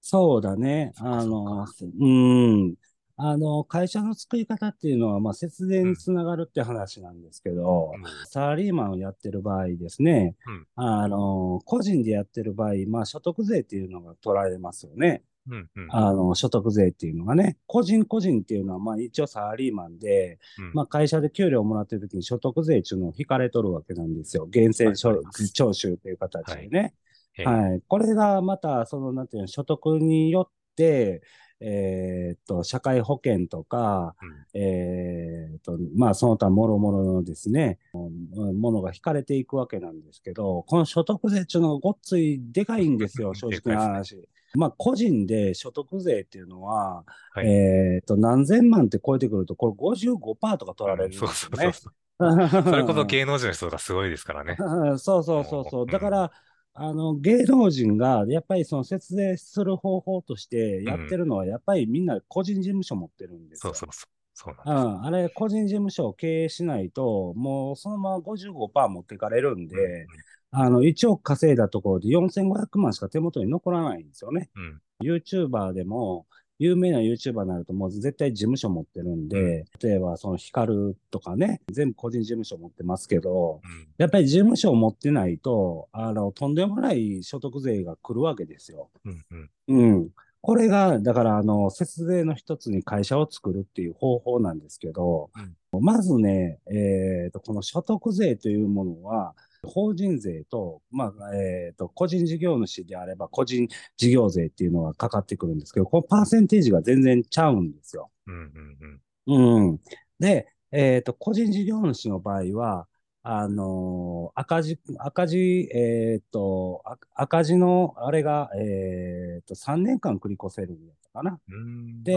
[0.00, 0.92] そうだね。
[0.98, 1.66] あの、
[2.00, 2.74] うん。
[3.16, 15.22] あの、会社の作り方っていうのは、まあ、節税につながるって話なんですけど、うんサラリーマンをやってる場合ですね、うんあの、個人でやってる場合、まあ、所得税っていうのが取られますよね。
[15.48, 17.58] うんうんあの、所得税っていうのがね。
[17.66, 24.48] 個人個人っていうのは、まあ、一応サラリーマンで、うんまあ、会社で給料をもらってる時に所得税っていうのを引かれとるわけなんですよ。
[24.52, 26.94] 源泉徴収という形でね。
[27.38, 27.82] えーはい。
[27.88, 31.20] これがまた、その、なんていうの、所得によって、
[31.66, 44.28] えーっと、社会保険とか、うんえーっと、まあ、その他もろもろのですね、うんものが引かれていくわけなんですけど、この所得税っていうのがごっついでかいんですよ、 正直な話。
[44.54, 51.72] まあ、個人で所得税っていうのは、はいえーっと、何千万って超えてくると、これ55%とか取られるんですよね。
[52.16, 54.56] それこそ芸能人の人がすごいですからね。
[54.58, 55.84] う んそうそうそうそうう。
[55.84, 56.30] んだから、
[56.74, 63.74] あの、芸能人が、やっぱりその節税する方法としてやってるのは、やっぱりみんな個人事務所持ってるんですよ。
[63.74, 64.08] そうそうそう。
[64.36, 69.82] そううなんん、あれ、個人事務所を経営しないと、もうそのまま55%持っていかれるんです。
[69.82, 70.06] で、
[70.50, 74.50] あの、1億稼いだところで4500万しか手元に残らないんですよね。
[74.56, 75.06] うんうん。
[75.06, 76.26] YouTuber でも、
[76.58, 88.90] 有名な YouTuber になるともう絶対事務所持ってるんで、例えばそのヒカルとかね、全部個人事務所持ってますけど、うんやっぱり事務所を持ってないと、あの、とんでもない所得税が来るわけですよ。
[89.04, 89.24] うん
[89.68, 89.94] うん。
[89.96, 90.08] うん。
[90.40, 95.30] これが、だから、あの、節税の一つに会社を作るっていう方法なんですけど、
[95.72, 99.34] まずね、えっと、この所得税というものは、
[99.64, 108.10] 法人税と、まあ、えっと、個人事業主であれば、個人事業税っていうのがかかってくるんですけど、このパーセンテージが全然ちゃうんですよ。
[108.26, 109.34] うんうんう
[109.66, 109.70] ん。
[109.70, 109.80] うん。
[110.18, 112.88] で、えっと、個人事業主の場合は、
[113.22, 115.38] あのー赤字、赤字、
[115.74, 121.40] えっと、あ赤字の、あれが、えっと、3年間繰り越せるんだったかな。
[121.48, 122.12] うーんで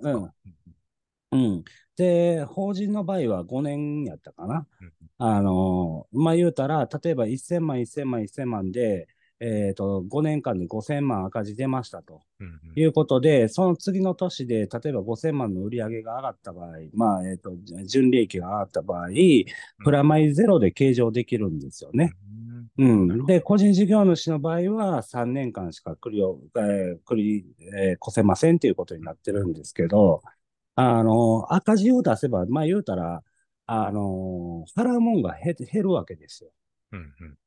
[0.00, 0.34] うか
[1.32, 1.64] うん。
[1.96, 4.66] で、法人の場合は5年やったかな。
[4.80, 9.08] うんあのーまあ、言うたら、例えば1000万、1000万、1000万で、
[9.40, 12.22] えっと、5年間で5000万赤字出ましたと。
[12.40, 17.50] うんうんいうことで、その次の年で、例えば5000万の売り上げが上がった場合、まあ、えっ、と、
[17.84, 19.08] 純利益が上がった場合、
[19.84, 22.12] プラマイゼロで計上できるんですよね。
[22.78, 23.26] うん。
[23.26, 30.22] で、個人事業主の場合は3年間しか繰りを、えー繰り、えー越せませんということになってるんですけど、
[30.80, 33.24] あの、赤字を出せば、まあ言うたら、
[33.66, 36.50] あの、払うもんが減減るわけですよ。
[36.92, 37.38] うんうん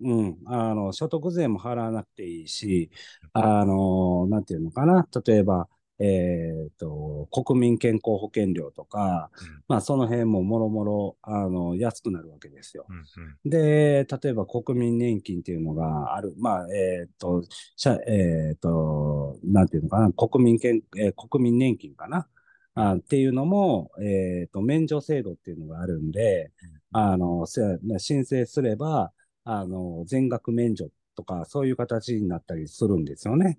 [0.00, 2.90] うんうん、あの、所得税も払わなくていいし、
[3.34, 12.86] あの、なんていうのかな、例えば、えっ、と、国民健康保険料とか、うんまあその辺ももろもろ、あの、安くなるわけですよ。
[12.88, 16.34] うんうんで、例えば国民年金っていうのがある。
[16.38, 17.44] まあ、えっ、と、
[17.76, 22.26] しゃえっ、と、なんていうのかな、国民健、えー国民年金かな。
[22.74, 26.50] あっていうのも、えっ、と、免除制度っていうのがあるんで、
[26.90, 27.60] あの、せ
[27.98, 29.12] 申請すれば、
[29.44, 33.58] あの、全額免除とか、そういう形になったりするんですよね。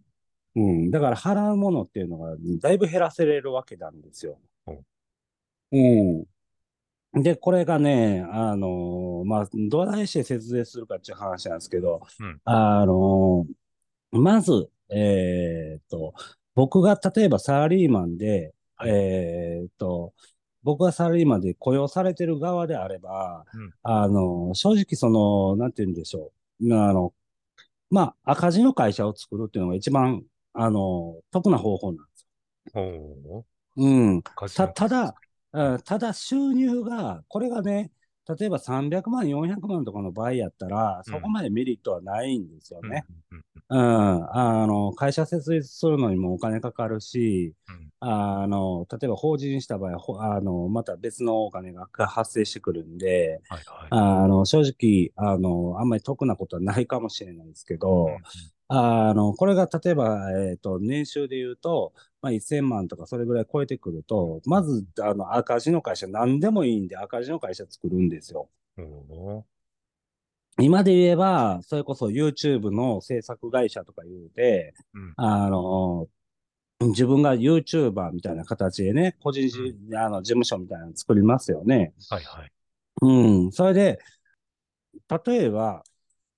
[0.55, 0.91] うん。
[0.91, 4.39] だから払うものっていうのが、だいぶ減らせれるわけなんですよ。
[5.71, 6.25] うん。
[7.21, 13.45] で、これがね、あの、まあ、どないして節税するかっていう話なんですけど、うんあの、
[14.11, 16.13] まず、えーっと、
[16.55, 18.53] 僕が例えばサラリーマンで、はい
[18.85, 20.13] えーっと、
[20.63, 26.73] 僕がサラリーマンで雇用されてる側であれば、うんあの、正直その、なんて言うんでしょう。
[26.73, 27.13] あの、
[27.89, 32.29] まあ、赤字の会社を作るっていうのが一番、あの、得な方法なんですよ。
[33.75, 34.23] うん。
[34.53, 35.15] た、ただ、
[35.53, 37.91] うんただ収入が、これがね、
[38.27, 43.05] 例えば300万、400万とかの場合やったら、そこまでメリットはないんですよね。
[43.29, 47.89] うんあの、会社設立するのにもお金かかるし、うん。
[48.01, 53.87] あの、例えば法人した場合、ほあの、また別のお金が発生してくるんで、はいはい。
[53.89, 58.17] あの、正直、あの、あんまり得なことはないかもしれないですけど、うん
[58.75, 68.49] あの、これが例えば、えっと、年収で言うと、まあ、1000万とかそれぐらい超えてくると、まず、あの、赤字の会社、何でもいいんで赤字の会社作るんですよ。
[70.59, 76.07] 今で言えば、それこそ YouTube の制作会社とか言うて、うんあの、
[76.79, 81.93] 自分が YouTuber みたいな形でね、個人事、あの事務所みたいなの作りますよね。
[82.09, 82.51] はいはい。
[83.03, 83.51] うん。
[83.51, 83.99] それで、
[85.25, 85.83] 例えば、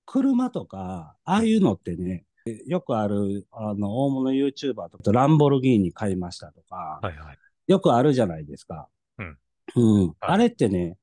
[0.05, 2.25] 車とか、ああいうのってね、
[2.67, 7.37] よくある、あの、大物 YouTuber とか、ランボルギーニ買いましたとか、はいはい。
[7.67, 8.87] よくあるじゃないですか。
[9.17, 9.37] うん。
[9.75, 10.13] うん。
[10.19, 10.97] あれってね、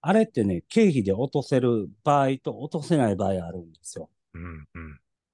[0.00, 4.08] あれってね、経費で落とせる場合と落とせない場合あるんですよ。
[4.34, 4.68] うん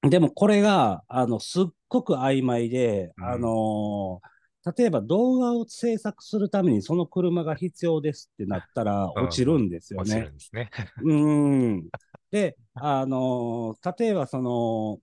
[0.02, 0.10] うん。
[0.10, 4.28] でもこれが、あの、すっごく曖昧で、うんあのー
[4.76, 10.28] 例えば動画を制作するためにその車が必要ですってなったらうん落ちるんですよ落ちるね。
[10.28, 10.70] んですね。
[11.02, 11.88] うーん。
[12.30, 14.98] で、あのー例えばその、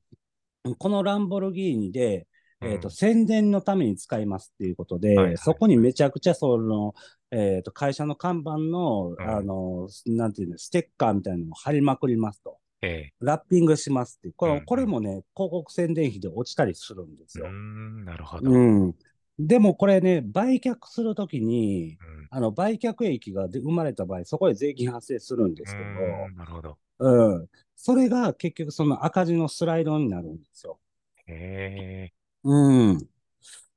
[0.78, 2.28] このランボルギーニで、
[2.62, 6.94] えっと、うん宣伝のために使いますっていうことで、はいはいそこにめちゃくちゃその、
[7.32, 12.58] えっと、会社の看板の、うんあのーなんていうの、ステッカーみたいなのを貼りまくりますと。
[12.82, 14.32] えラッピングしますって。
[14.36, 17.50] これ,、うんこれもね、広告宣伝費で落ちたりするんですよ。
[17.50, 18.52] ん、なるほど。
[18.52, 18.96] ううんん。
[19.40, 21.98] でもこれね、売却するときに、
[22.30, 26.78] あの、売却益がで生まれた場合、そこで税金発生するんですけうーんなるほど。
[27.00, 27.48] ど、うん。
[27.76, 30.80] それが結局その赤字のスライドになるんですよ。
[31.28, 32.14] へえ。
[32.44, 33.08] うん。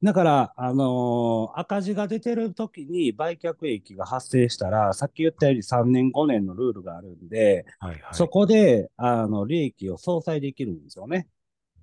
[0.02, 8.00] だから、あのー赤字が出てるときに売却益が発生したら、さっき言ったように3年5年のルールがあるんで、はいはい。
[8.14, 11.28] そこで、あの、利益を相殺できるんですよね。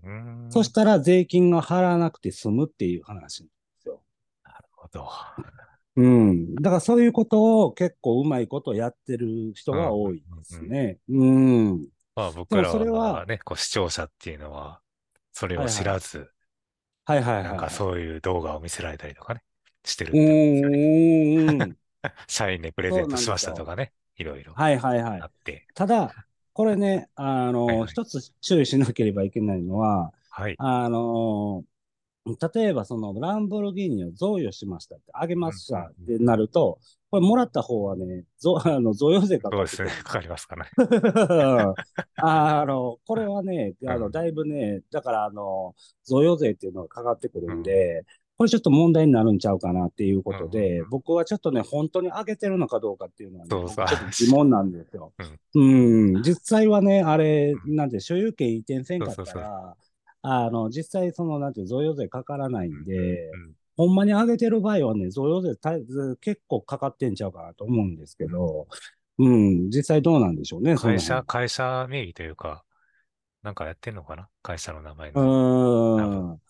[0.03, 0.09] うー
[0.47, 0.51] ん。
[0.51, 4.01] そしたら税金が払わなくて済むっていう話なんですよ。
[4.43, 5.07] なるほど。
[5.97, 6.55] うん。
[6.55, 10.99] だからそういうことを結構うまいことやってる人が多いですね。
[11.09, 11.87] うん。
[12.15, 14.79] まあ僕らでもそれははね、こう視聴者っていうのは、
[15.33, 16.29] それを知らず、
[17.05, 17.43] はいはいはい。
[17.43, 17.69] なんかう。
[17.71, 19.41] そういう動画を見せられたりとかね、
[19.83, 21.53] してるうってことですよね。
[21.57, 21.61] ん。
[21.61, 21.77] うん。
[22.27, 25.25] 社員にプレゼントしましたとかね、いろいろはいはいはいあ。
[25.25, 25.67] って。
[25.73, 26.13] ただ、
[26.53, 30.55] これね、あの、はいはい一つ注意しなければいけないのは、はい。
[30.59, 31.63] あの、
[32.53, 39.67] 例えばそのランボルギーニを贈与しましたって、あげましたっうんてなると、これもらった方はね、ぞ あの贈与税かかる。
[39.67, 40.03] そうですね。
[40.03, 40.63] かかりますかね。
[42.17, 48.03] あの、これはね、あの、うんだいぶね、だから、あの、贈与税っていうのがかかってくるんで、
[48.37, 53.85] これちょっと問題になるんちゃうかなっていうことで、うん僕はちょっとね、本当に上げてるのかどうかっていうのはね、そうそう。
[53.85, 55.11] 僕ちょっと疑問なんですよ。
[55.55, 57.75] うん、実際はね、あれ、うん。
[57.75, 59.41] なんて、所有権移転せんかったそうそうそう。
[59.41, 59.75] ら、
[60.45, 65.73] あの、実際、その、なんて、贈与税かからないんで、うんほんまに上げてる場合はね、贈与税た
[66.19, 68.67] 結構かかってんちゃうかなと思うんですけど、
[69.19, 72.63] うん、実際どうなんでしょうね、会社、辺会社名義というか、
[73.43, 74.29] なんかやってんのかな？
[74.41, 75.21] 会社の名前うの。
[75.21, 76.41] ーん。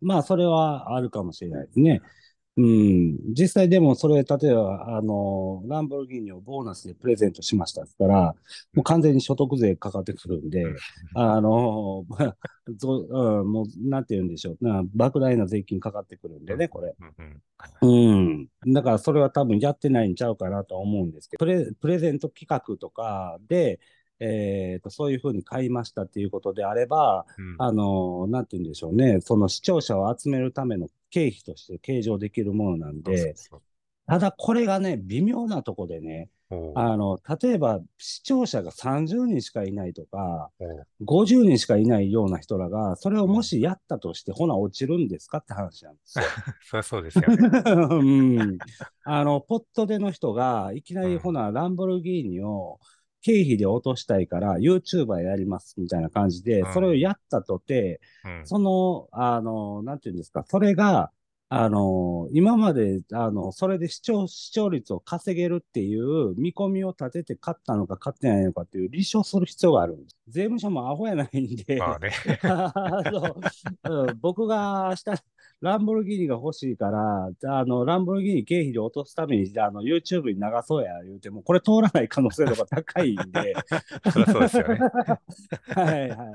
[0.00, 2.00] まあ、それはあるかもしれないですね。
[2.02, 2.08] うん。
[2.56, 8.34] 実際でも、それ、例えば、あの、ランボルギーニをボーナスでプレゼントしましたって言ったら、
[8.74, 10.64] もう完全に所得税かかってくるんで、
[11.16, 12.06] あの、
[12.76, 14.58] ぞうん、もう、なんて言うんでしょう。
[14.60, 16.94] な莫大な税金かかってくるんでね、これ。
[17.00, 17.42] うんうん
[17.82, 18.72] うん。
[18.72, 23.80] だからそれは多分やってないんちゃうかなと思うんですけど、プレ、プレゼント企画とかで、
[24.20, 27.56] えーと、そういうふうに買いましたっていうことであれば、うん。
[27.58, 33.34] あの、なんて言うんでしょうね、その視聴者を集めるための経費として計上できるものなんで。
[34.06, 36.28] ただこれがね、微妙なとこでね、
[36.74, 43.30] あの、例えば視聴者が30人しかいないとか、おう50人しかいないような人らが、それをうん。
[43.30, 46.24] もしやったとして、ほな落ちるんですかって話なんですよ。
[46.62, 47.36] そりゃそうですよね。
[47.90, 48.58] うん。
[49.04, 51.34] あの、ポットでの人が、いきなりほうん。
[51.34, 52.78] な、ランボルギーニを
[53.24, 57.00] 経費で落としたいから、YouTuber やりますみたいな感じで、それをうん。
[57.00, 58.46] やったとて、うん。
[58.46, 61.10] その、あの、なんていうんですか、それが、
[61.48, 70.16] あの、今まで、あの、それで視聴、視聴率を稼げるっていう見込みを立てて買ったのか買ってないのかっていう立証する必要があるんです。
[70.28, 72.12] 税務署もアホやないんで、まあね。
[73.88, 75.22] うん僕が明日、
[75.64, 83.54] ランボルギーニが欲しいから、あの、ランボルギーニ経費で落とすために、あの、YouTube に流そうや、言うても、これ通らない可能性とか高いんで、
[84.12, 84.78] そうですよね。
[85.74, 86.32] はいはい。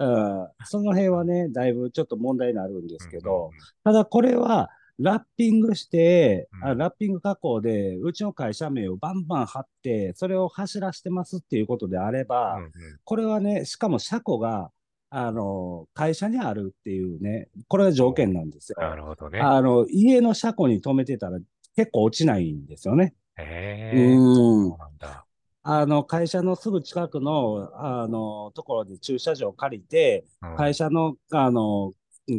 [0.00, 0.04] う
[0.42, 2.98] ん、その辺はね、だいぶちょっと問題になるんでうん。
[2.98, 3.58] すけど、うん。
[3.84, 6.78] ただこれは、ラッピングして、あ、うん。
[6.78, 12.64] ラッピング加工で、うちの会社名をバンバン貼って、それを走らしてますっていうことであれば、うん。
[12.64, 12.70] うん。
[13.04, 14.72] これはね、しかも車庫が、
[15.14, 18.78] あの、会社にあるっていうね、これが条件なんですよ。
[18.78, 19.50] なるほどね。
[19.50, 21.38] あの、家の車庫に止めてたら
[21.76, 23.14] 結構落ちないんですよね。
[23.36, 23.44] へ
[23.92, 24.72] うえ、ーん。
[24.72, 25.26] そうなんだ。
[25.64, 30.52] あの、会社のすぐ近くの、あの、ところで駐車場を借りて、うん。
[30.54, 31.92] 会社の、あの、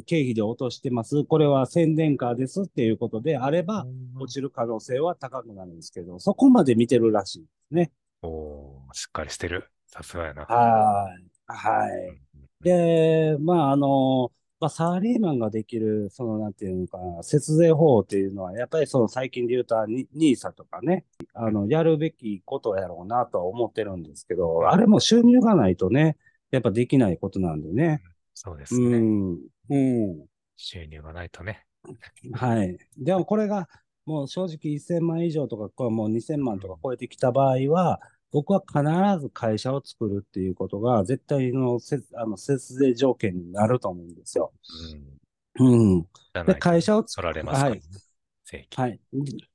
[0.05, 1.23] 経費で落としてます。
[1.25, 3.87] これは宣伝カーですっていうことであれうば、
[4.19, 7.91] 落んちる可能性は高くなるんですけど、そこまで見てるらしいですね。
[8.23, 9.69] おー、しっかりしてる。
[9.87, 10.49] さすがやな。
[10.49, 11.25] はい。
[11.47, 12.19] はうん。
[12.19, 12.22] い。
[12.63, 26.17] で、まあ、あの、まあ、サラリーマンができる、その、なんていうのかな、節税法っていうのは、やっぱりその最近で言うと、ニニーサとかね、あうんの、やるべきことやろうなとは思ってるんですけど、うんあれも収入がないとね、
[26.51, 28.01] やっぱできないことなんでね。
[28.33, 29.07] そうでうすね。
[29.35, 31.65] ん、うん、収入がないとね。
[32.33, 32.77] はい。
[32.97, 33.67] でもこれが、
[34.05, 36.83] もう正直1000万以上とか、これもう2000万とかうん。
[36.83, 37.99] 超えてきた場合は、
[38.33, 44.51] 僕は必ず会社を作るっていうことが絶対のせ、あの節税条件になると思うんですよ。
[45.59, 45.99] うん。
[45.99, 46.07] うん。
[46.45, 47.81] で、会社をつく、取られますはい。
[48.75, 48.99] はい。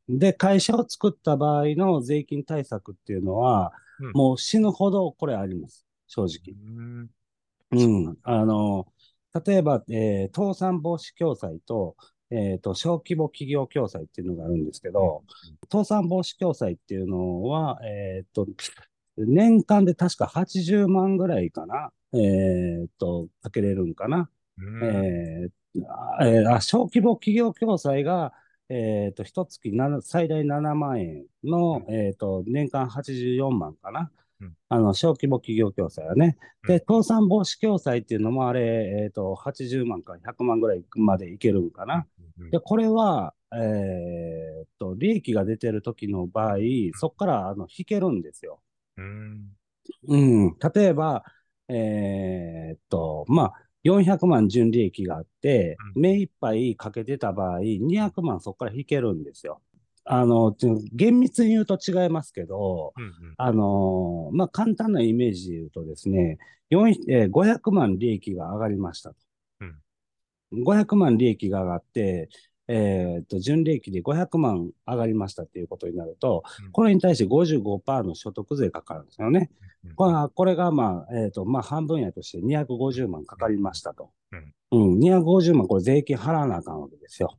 [0.08, 4.12] で、会社を作った場合の税金対策っていうのは、うん。
[4.12, 5.84] もう死ぬほどこれあります。
[6.06, 6.54] 正う直。
[6.54, 7.08] う
[7.72, 8.16] うん。
[8.22, 8.86] あの、
[9.44, 11.96] 例えば、えー倒産防止共済と、
[12.30, 14.90] えっと、小規模企業共済っていうのがあるんですけ。
[14.90, 15.24] ど、
[15.70, 18.46] 倒産防止共済っていうのは、えっと、
[19.16, 21.92] 年間で確か80万ぐらいかな。
[22.12, 24.30] えっと、かけれるんかな。
[24.58, 25.50] えー
[26.60, 28.32] 小規模企業共済が、
[28.68, 34.10] えっと、一月7最大7万円の、うんえっと、年間84万かな。
[34.40, 36.36] うんあの、小規模企業共済はね。
[36.66, 42.06] で、うん倒産防止共済っていうのもあれ、えっと、80万から100万ぐらいまでいけるんかな。
[42.38, 46.56] うんで、これは、えっと、利益が出てる時の場合、
[46.94, 48.60] そこからあの引けるんですよ。
[48.96, 49.48] うん
[50.06, 50.16] う
[50.50, 50.56] ん。
[50.74, 51.24] 例えば、
[51.68, 59.60] えっと、まあ、400万純利益があって、目いっぱいかけてた場合、200万そこから引けるんですよ。
[60.10, 60.56] あの、
[60.92, 66.38] 厳密に言うと違いますけど、うんうんあの、まあ、簡単なイメージで言うとですね、
[66.70, 69.16] 4えー500万利益が上がりましたと。
[69.60, 69.78] うん
[70.64, 72.30] 500万利益が上がって、
[72.68, 79.50] えっと、純利益で500万上がりましたっていうことになると、うんこれに対して55%の所得税かかるんですよね。
[79.84, 84.10] うんこれがこれがまあ、えっと、まあ、半分やとして250万かかりましたと。
[84.32, 87.38] うんうん、250万これ税金払わなあかんわけですよ。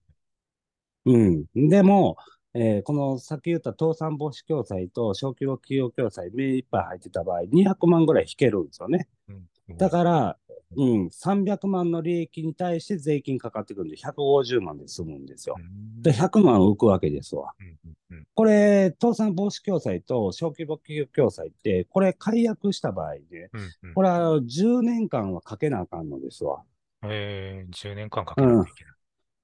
[1.05, 1.45] うん。
[1.55, 2.17] でも、
[2.53, 9.07] えーこのさっき言った倒産防止共済と小規模企業共済目いっぱい入ってた場合、200万ぐらい引けるんですよね。
[9.27, 10.37] うんだから、
[10.75, 15.55] うん、300万の利益に対して税金かかってくるんで、150万で済むんですよ。
[15.57, 17.53] うんで、100万浮くわけですわ。
[17.59, 26.63] うんうんこれ、倒産防止共済と小規模企業共済って、これ解約した場合で、うんうんこれは10年間はかけなあかんのですわ。
[27.03, 28.55] えー、10年間かけうん。
[28.57, 28.93] ないといけない。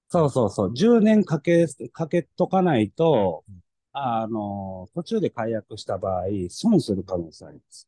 [0.10, 0.76] そうそうそう。
[0.76, 3.44] 10年かけ、かけとかないうんと、
[3.91, 7.88] あの、途中で解約した場合、損する可能性あります。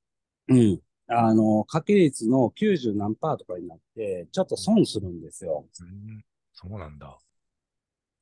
[0.49, 0.81] うん。
[1.07, 5.65] あの、掛け率の90何パーとかになって、ちょっと損するんですよ。
[5.79, 7.19] うんそうなんだ。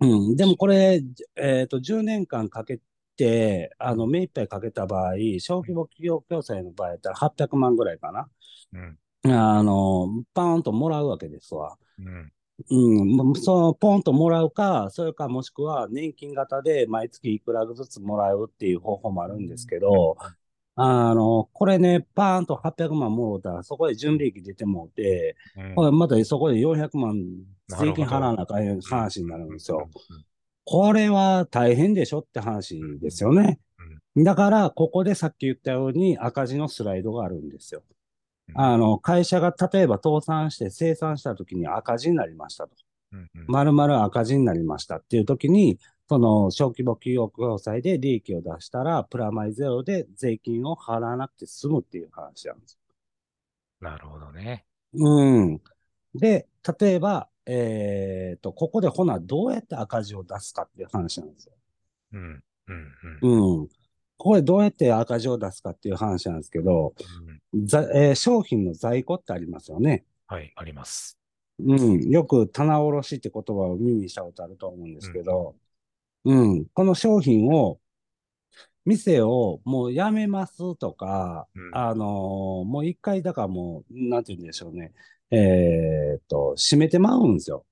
[0.02, 0.36] うん。
[0.36, 1.02] でもこれ、
[1.36, 2.80] えっと、10年間かけ
[3.16, 8.30] て、あの、うん目いっぱいかけた場合、小規模企業共済の場合だったら800万ぐらいかな。
[8.74, 11.78] うんあの、パーンともらうわけですわ。
[11.98, 12.32] うん
[12.70, 20.16] うん、そのポンともらうか、それかもしくは年金型で毎月いくらずつもらうっていう方法もあるんですけど、
[20.76, 25.36] あの、これね、パーンと800万もうたら、そこで純利益出てもうて、
[25.76, 27.16] またそこで400万
[27.68, 29.88] 税金払わなあかん話になるんですよ。
[30.10, 30.26] うん
[30.68, 33.60] これは大変でしょって話ですよね。
[34.18, 37.84] だから、ここでさっき言ったように赤字のスライドがあるんですよ。
[38.50, 42.76] うんあの、会社が例えば倒産して生産した時に赤字になりましたと。
[43.48, 52.80] まるまる赤字になりましたっていう時に、その小規模企業共済で利益を出したら、プラマイゼロで税金を払わなくて済むっていう話なんです。
[53.82, 54.66] なるほどね。
[54.94, 55.62] うん。
[56.14, 56.48] で、
[56.80, 61.54] 例えば、えっと、ここでほな、どうやって赤字を出すかっていう話なんですよ。
[62.14, 62.44] うん。
[62.68, 62.94] うん。
[63.22, 63.62] うん。
[63.62, 63.70] うん。
[64.18, 66.94] ここでどうやって赤字を出すかっていう話なんですけど、
[67.54, 70.04] うんざえー商品の在庫ってありますよね。
[70.28, 71.18] はい、あります。
[71.60, 72.10] うん。
[72.10, 75.56] よく棚卸しって言葉を耳にしたことあると思うんですけど、
[76.26, 76.66] うん。
[76.74, 77.80] この商品を、
[78.84, 84.92] 店をもうやめますとか、うんあのーもう一回、だからもう、なんて言うんでしょうね。
[85.32, 87.66] えーっと、閉めてまうんですよ。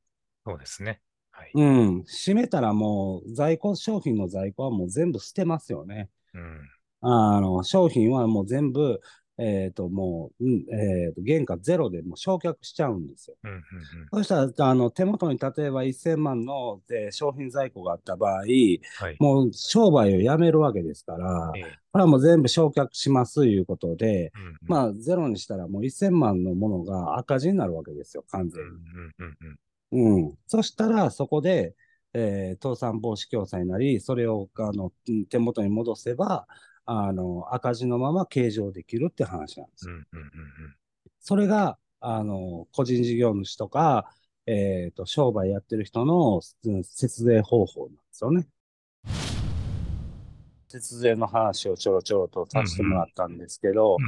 [0.45, 1.01] そうですね。
[1.31, 1.51] はい。
[1.53, 2.03] うん。
[2.03, 6.09] 閉めたらもう在庫、商品の在庫はもう全部捨てますよね。
[6.33, 6.69] うん。
[7.01, 9.01] あの、商品はもう全部、
[9.37, 13.35] えっと、もう、うん、えっと、原価ゼロでもう焼却しちゃうんですよ。
[13.43, 13.51] うん。
[13.51, 13.61] うん。
[14.13, 19.17] そしたら、あの、手元に例えば1000万の、えー商品在庫があった場合、はい。
[19.19, 24.55] もう商売をやめるわけですから、ええこれはもう全部焼却しますということで、うん。
[24.69, 28.49] あ、まあ、ゼロにしたらもう1000万のものが赤字になるわけですよ、完うん。
[28.49, 28.75] 全うに。
[28.75, 29.13] ん。
[29.91, 30.27] うん。
[30.27, 30.37] うん。
[30.47, 31.75] そしたら、そこで、
[32.13, 36.47] えー倒産防止共済なり、それを、あの、うん手元に戻せば、
[36.85, 39.93] あの、赤字のまま計上できるって話なんですよ。
[39.93, 40.07] うん。
[40.11, 40.19] うん。
[40.21, 40.75] うん。
[41.19, 44.13] それが、あの、個人事業主とか、
[44.45, 48.47] えっと、商売やってる人のうん節税方法なんですよね。
[50.79, 54.05] 節税の話をちょろちょろとさせてもらったんですけど、うん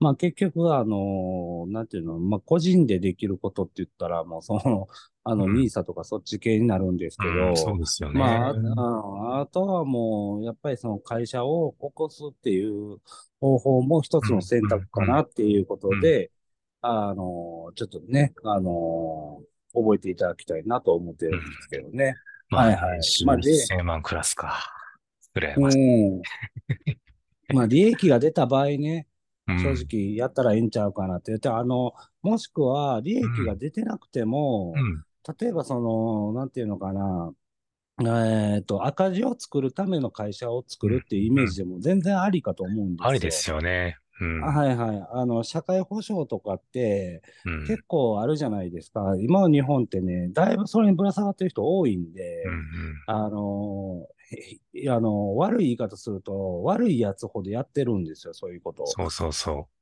[0.00, 4.86] まあ結局、あの、なんていうの、まあ個人でできることって言ったら、もうその、
[5.24, 8.20] あの、うんニーサとかそっち系になるんですけど、うんそうですよね。
[8.20, 12.98] まあ、ああとはもう、やっぱりその会社を起こすっていう
[13.40, 16.30] 方法も一つの選択かなっていうことで、
[16.80, 19.42] あの、ちょっとね、あの、
[19.74, 22.14] 覚えていただきたいなと思ってるんですけどね。
[22.50, 24.77] まあ、はいはい週まあで1000万クラスか。
[25.38, 25.78] 羨うましい。
[25.78, 26.22] ん。
[27.54, 29.06] まあ、利益が出た場合ね、
[29.46, 35.02] うん正直やったらいいんちゃうかなって言って、あの、もしくは利益が出てなくても、うん。
[35.40, 37.32] 例えばその、なんていうのかな、
[38.54, 43.10] えっと、赤字を作るための会社を作るっていうイメージでも全然ありかと思うんですよ。
[43.10, 43.98] ありですよね。
[44.20, 44.44] うん。
[44.44, 45.06] あはいはい。
[45.12, 47.64] あの、社会保障とかってうん。
[47.66, 49.14] 結構あるじゃないですか。
[49.20, 52.64] 今の日本ってね、だいぶそれにぶら下がってる人多いんで、うん。
[53.06, 54.06] あの、
[54.74, 58.86] へあの、悪い言い方すると、悪いやつほどやってるんですよ、そういうことを。
[58.86, 59.77] そうそうそう。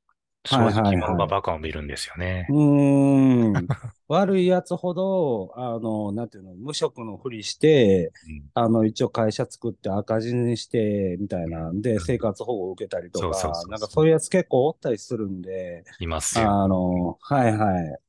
[0.47, 2.53] 正はいはいはい直者がバカを見るんですよねう。
[2.53, 3.69] ーん。
[4.07, 8.13] 悪いやつほど、あの、なんていうの、無職のふりして、
[8.53, 16.49] あの、一応会社作って赤字にして、みたいなんで、うん生活保護を受けたりとかそうそうそうそ、うなんかそういうやつ結構おったりするんで、いますよ。
[16.49, 17.99] あの、はいはい。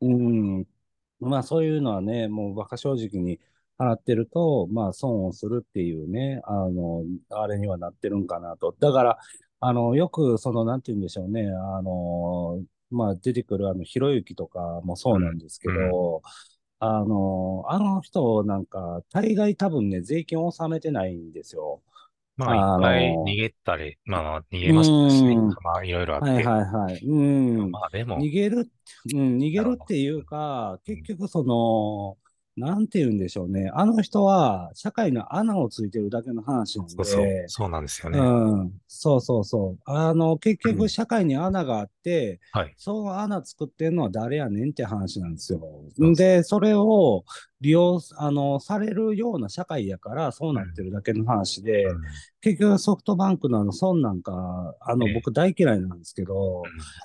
[0.00, 0.08] う
[0.60, 0.66] ん。
[1.20, 3.40] まあそういうのはね、もう馬鹿正直に
[3.78, 8.74] 払ってると、まあ損をするっていうね、あの、あれにはなってるんかなと。
[8.80, 9.18] だから、
[9.64, 12.60] あの、よくその、なんて言うんでしょうね、あの、
[12.90, 16.22] まあ出てくるあの、ひろゆきとかもそうなんですけど、
[16.80, 21.80] あの、あの人なんか、大概多分ね、税金を納めてないんですよ。
[22.36, 25.34] まあ、あの一回逃げたり、まあまあ、逃げましたしね。
[25.34, 26.30] うんまあ、いろいろあって。
[26.30, 27.06] はいはいはい。
[27.06, 27.70] うん。
[27.70, 28.68] まあ、でも、逃げる、
[29.14, 32.16] うん、逃げるっていうか、結局その、
[32.56, 33.70] なんて言うんでしょうね。
[33.74, 38.18] あの人は社会の穴をついてるだけの話なんそうそうで、、そうなんですよね。
[38.18, 38.22] う
[38.64, 39.80] ん、そうそうそう。
[39.84, 42.74] あの、結うん局社会に穴があって、はい。
[42.76, 45.60] その穴作ってんのは誰やねんって話なんですよ。
[46.16, 47.24] で、それを
[47.62, 52.02] 利用、あの、されるような社会やから、そうなってるだけの話で、うん
[52.44, 56.64] 結局ソフトバンクのあの孫なんか、あのええ僕大嫌いなんですけど、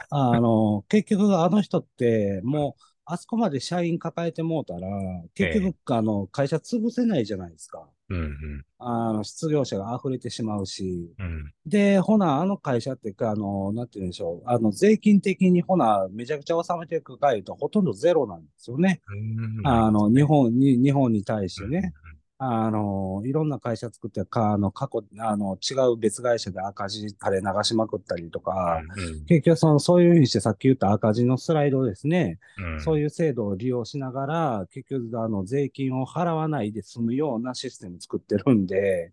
[0.09, 4.89] あの、結局あの人ってもう、あそこまで社員抱えてもうたら、
[5.33, 7.87] 結局、あの、会社潰せないじゃないですか。
[8.09, 11.13] うんうんあの、失業者が溢れてしまうし。
[11.17, 14.49] うんで、ほな、あの会社ってか、あの、なんて言うんでしょう。
[14.49, 19.01] あの、税金的にほな、めちゃくちゃ納めていくかいうと、ほとんどゼロなんですよね。
[19.07, 21.93] うんあの、日本に、日本に対してね。
[22.39, 32.81] あの、いろんな会社作ってか、あの、過去、あの、違う別会社で赤字垂れ流しまくったりとか、うん結局その、そういうふうにしてさっき言った赤字のスライドですね、うん。
[32.81, 39.11] そういう制度を利用しながら、結局、あの、税金を払わないで済むようなシステム作ってるんで、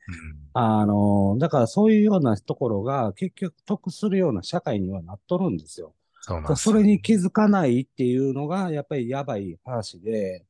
[0.53, 5.95] あの、だからそういうようなところが結局得するような社会にはなっとるんですよ。
[6.20, 10.45] そうなんですそれに気づかないっていうのが、やっぱりやばい話で、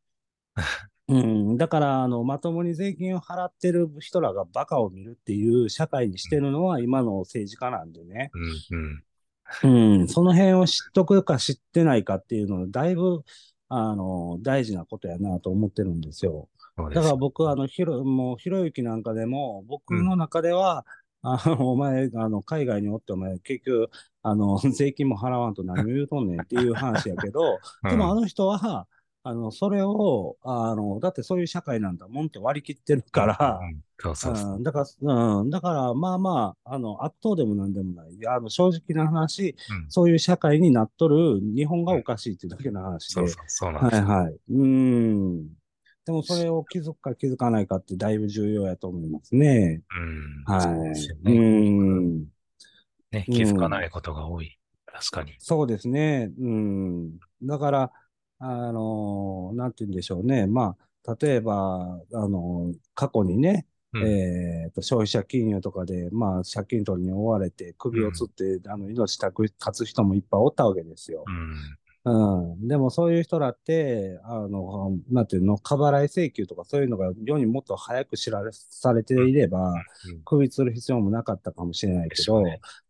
[1.07, 8.31] うん、だから、あの、まともに税金を払ってる人らがバカを見るっていう社会にしてるのは今の政治家なんでね。
[8.71, 9.05] うん
[9.63, 10.01] うん。
[10.01, 13.23] うん、その辺を知っとくか知ってないかっていうのは、だいぶ、
[13.69, 16.49] あの、大事なことやなと思ってるんですよ。
[16.77, 20.87] だから僕は、あの、ひろ、もう、ひろゆきなんかでも、僕の中では、
[21.23, 23.91] あの、お前、あの、海外におって、お前、結局、
[24.23, 28.87] あの、 税金も払わんと何を言うとんねんっていう話やけど、 でもあの人は、
[29.27, 34.57] あの、それを、あの、だってそういう社会なんだもんって割り切ってるから、うんそうそうそう。
[34.57, 38.27] うん、だから、うん、だから、まあまあ、あの、悪党でもなんでもない。
[38.27, 43.15] あの、正直な話、うんそういう社会になっとる日本がおかしいっていうだけの話で。
[43.15, 44.03] そうそう、そうなんです。
[44.03, 44.37] はいはい。
[44.51, 45.47] うん。
[46.05, 49.81] でもそれを気づくか気づかないかってだいぶ重要やと思いますね。
[49.97, 50.61] うん。
[50.61, 51.17] そうはいですよ。
[51.25, 51.39] うね。
[51.39, 52.19] ん。
[53.11, 54.59] ね、気づかないことが多い。
[54.85, 55.35] 確かに。
[55.39, 56.31] そうですね。
[56.39, 57.13] うん。
[57.43, 57.93] だから、
[58.47, 60.47] あの、なんて言うんでしょうね。
[60.47, 60.77] ま
[61.07, 71.25] あ、例えば、あの、過去にね、うんえーと、消費者金融とかで、まあ、借金取りに追われて、首をつって、あの、命たく立つ人もいっぱいおったわけですよ。
[71.27, 71.79] うん。
[72.05, 72.69] うん。
[72.69, 79.85] でも、そういう人らって、あの、なんていうの、過払い請求とかそういうのが世にもっと早く知られ、されていれば、うん
[80.27, 82.43] 首つる必要もなかったかもしれないけど、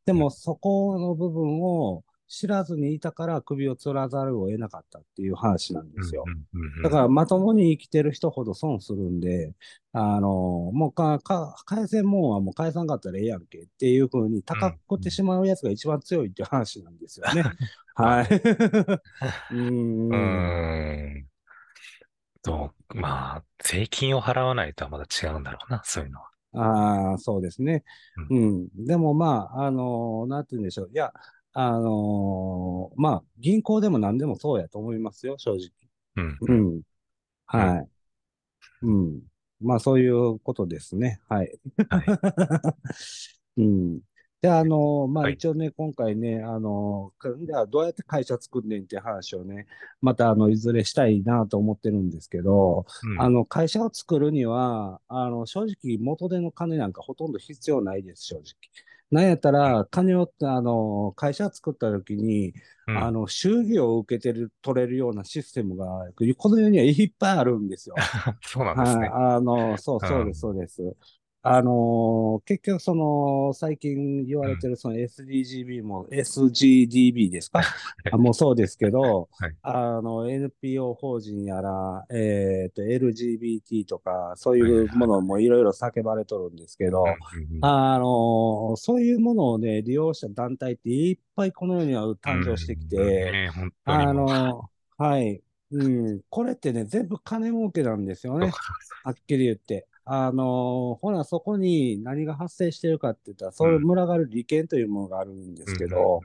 [0.05, 6.25] でもそこの部分を知らずにいたから首を吊らざるを得なかったっていう話なんですよ。
[6.27, 6.45] うんうんうん
[6.83, 9.55] だからまともに生きてる人ほど損するんで、
[9.93, 10.29] あの、
[10.75, 17.43] もうか、か、返せんもんはもう返さんかったらええやんけっていうふうに高くってしまうやつが一番強いっていう話なんですよね。
[17.95, 18.27] はい。
[18.29, 20.11] うーん。
[20.11, 21.27] うーん。
[22.43, 26.29] と、まあ、税金を払わないとはまだ違うんだろうな、そういうのは。
[26.57, 27.83] ああ、そうですね。
[28.31, 28.69] うん。
[28.77, 30.91] でもまあ、あのなんて言うんでしょう。
[30.93, 31.13] いや、
[31.57, 35.71] あのまあ、銀行でも何でもそうやと思いますよ、正直。
[36.17, 36.39] うん。
[36.41, 36.83] うん。
[37.47, 37.89] はい。
[38.83, 39.21] うん。
[39.61, 41.21] まあ、そういうことですね。
[41.29, 41.53] はい。
[41.89, 42.05] はい。
[43.59, 44.01] うん。
[44.43, 49.67] で、あの、まあ、はい一応ね、今回ね、あの、かじゃあどうやって会社作んねんって話をね、
[50.03, 58.45] また、あの、いずれしたいなと思ってるんですけど、うんあの、会社を作るには、あの、正直、元手の金なんかほとんど必要ないです、正直。
[59.11, 62.55] なんやったら、金を、あの、会社作った時に、
[62.87, 65.87] うんあの、祝儀を受けてる、取れるようなシステムが、
[66.37, 67.97] この世にはいっぱいあるんですよ。
[68.43, 69.09] そうなんですはい、ね。
[69.13, 70.83] あの、そう、そうです、そうです。
[71.47, 77.61] あの結局、その、最近言われてる、その SDGB も、SGDB ですか？
[78.11, 79.55] あもうそうですけど、はい。
[79.61, 87.05] あの、NPO 法人やら、えっと、LGBT とか、そういうものもいろいろ叫ばれとるんですけど、
[87.61, 93.51] あのそういうものをね、利用した団体っていっぱいこの世には誕生してきて、うんね
[93.85, 95.43] あの、はい。
[95.73, 96.21] うん。
[96.31, 98.51] これってね、全部金儲けなんですよね。
[99.03, 99.87] はっきり言って。
[100.07, 106.21] あのほら、そこに何が発生してるかって言ったら、そういう群がる利権というものがあるんですけど、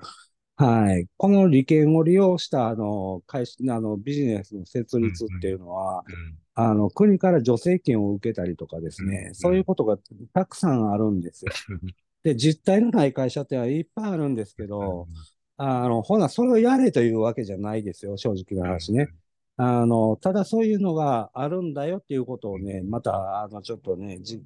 [0.57, 1.05] はい。
[1.15, 9.97] この利権を利用した、あの、会社、あの、ビジネスの設立っていうのは、うんあの、国から助成金を受けたりとかですね、うんそういうことが
[10.33, 11.51] たくさんあるんですよ。
[12.23, 15.07] で、実態のない会社ってはいっぱいあるんですけど、
[15.55, 19.07] あの、ほな、それをやれというわけじゃないですよ、正直な話ね。
[19.61, 24.41] あの、ただそういうのがあるんだよっていうことをね、また、あの、ちょっとね、じ、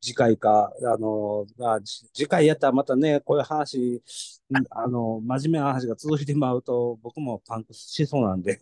[0.00, 3.96] 次回か、あの、あじ次回やったらまたね、こういう話、
[4.50, 8.58] んあの、真面目な話が続いてまうと、僕もパンクしそうなんで、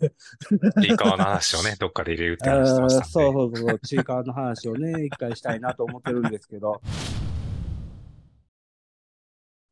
[0.82, 3.60] いい川の話をね、 どっかで入れるってあ話してましたーそうんで。
[3.60, 6.80] そうそう、ちいかわの話をね、一回したいなと思ってるんですけど、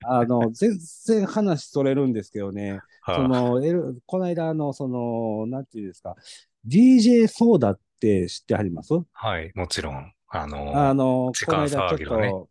[0.09, 6.17] あの、全然話それるんですけどね、 はあその、L、この間、あの、その、なんていうんですか、
[6.67, 8.93] DJ ソーダって知ってはります？
[9.13, 10.13] はい、もちろん。
[10.29, 12.49] あの、あの、時間騒ぎのねと、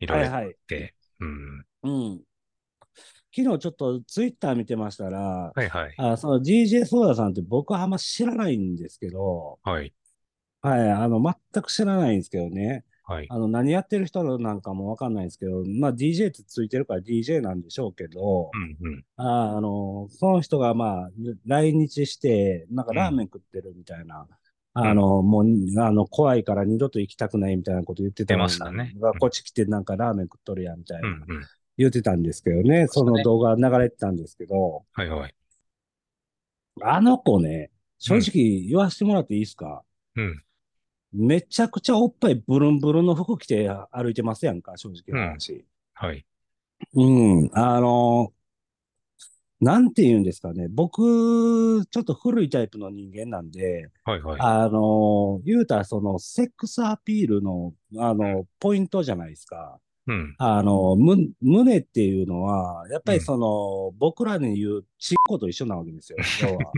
[0.00, 1.66] いろいろあっはいはい、て、うん。
[1.82, 2.20] うん。
[3.34, 5.18] 昨日ちょっとツイッター見てましたら、
[5.54, 5.94] はいはい。
[5.96, 9.92] あその DJ ソーダさんって僕はあんま知らないんですけど、はい。
[10.60, 11.20] はい、あの、
[11.52, 12.84] 全く知らないんですけどね。
[13.04, 13.26] はい。
[13.28, 19.04] あの、何やってる人なんかもわかんないんですけど、まあ DJ ってついてるから DJ なんでしょうけど、うんうん。
[19.16, 21.10] ああの、その人がまあ、
[21.46, 24.26] 来日して、なんかラーメン食ってるみたいな、
[24.74, 25.44] あの、もう、
[25.80, 28.94] あの、怖いから二度と行きたくないみたいなこと言ってたましたね。
[28.98, 31.46] がこっち来てなんかラーメン食っとるやんみたいな、うんうん。
[31.76, 35.34] 言ってたんですけどね、その動画流れてたんですけど、はいはい。
[36.80, 39.82] あの子ね、正直言わせてもらっていいですか、
[40.16, 40.42] うん。
[41.12, 45.64] めちゃくちゃおっぱいブルンブルンの服着て歩いてますやんか、正直な話。
[45.94, 46.24] はい。
[46.94, 48.32] うん、あの、
[49.60, 50.66] なんて言うんですかね。
[50.68, 54.40] 僕、ちょっと古いタイプの人間なんで、はいはい。
[54.40, 59.78] あの、言うたらその、セックスアピールの、あの、ポイントじゃないですか。
[60.06, 60.34] うん。
[60.38, 66.72] あの、む、胸っていうのは、やっぱりその、僕らに言うチッコと一緒なわけですよ、 要は。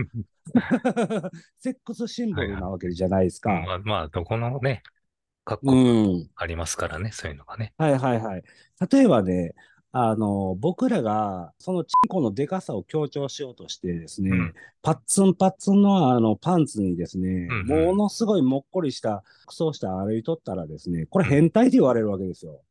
[1.57, 3.49] セックスシンボルなわけじゃないですか。
[3.49, 4.83] まあ、まあ、どこのね、
[5.43, 6.29] 格う好ん。
[6.35, 7.73] ありますからね、そういうのがね。
[7.77, 8.43] はいはいはい。
[8.91, 9.55] 例えばね、
[9.97, 22.61] あの、僕らが、そのチンコのデカさを強調しようとしてですね、うんパッツンパッツンのあのパンツにですね、うんうんものすごいもっこりした服装して歩いとったらですね、これ変態って言われるわけですよ。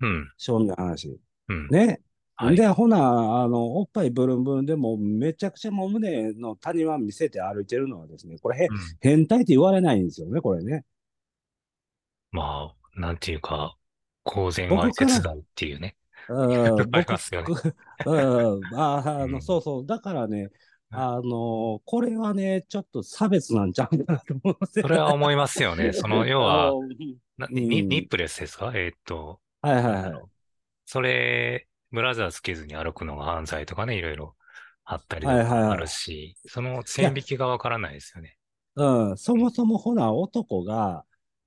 [0.00, 0.32] うん。
[0.36, 1.20] 正味な話。
[1.48, 1.68] うん。
[1.68, 2.00] ね。
[2.36, 2.56] はい。
[2.56, 2.98] で、ほな、
[3.42, 10.84] あの、おっぱいブルンブルンでもめちゃくちゃもう胸の谷間見せて歩いてるのはですね、これへ、うん変態って言われないんですよね、これね。
[12.32, 13.76] まあ、なんていうか、
[14.24, 15.96] 公然わいせつだっていうね。
[16.28, 17.46] うん、あ り僕、ますよね
[18.04, 19.86] うん、ああの、うんそうそう。
[19.86, 20.50] だからね、うん
[20.90, 25.92] あの、これはね、ちょっと差別なんちゃうかなと思うんですよそれは思いますよね。
[25.92, 26.72] その、要は、
[27.50, 28.72] ニニップレスですか？
[28.74, 30.22] えーっと、はいはいはい。
[30.84, 34.36] それ、ブラジャーつけずに歩くのが犯罪とかね、いろいろ
[34.84, 38.36] あったりとはいはいはいかあるし、その線引きがわからないですよね。
[38.76, 41.04] うん、そもそもほな、男が、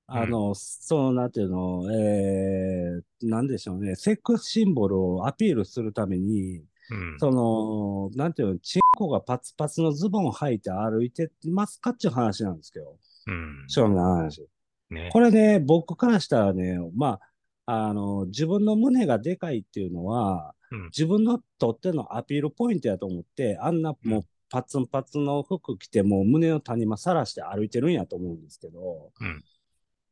[0.07, 7.19] あの、その、なんていうの、えー、なんでしょうね、セックスシンボルをアピールするために、うん。
[7.19, 12.97] その、なんていうの、チンコがパツパツのズボンを履いて歩いてますかっていう話なんですけど、
[13.27, 13.65] うん。
[13.67, 14.47] 正味な話。
[14.89, 15.09] ね。
[15.13, 17.28] これね、僕からしたらね、まあ、
[17.71, 29.43] あの、自分の胸がでかいっていうのは、うん自分のとってのアピールポイントやと思って、あんなもうパツンパツンの服着て、もう胸の谷間さらして歩いてるんやと思うんですけど、うん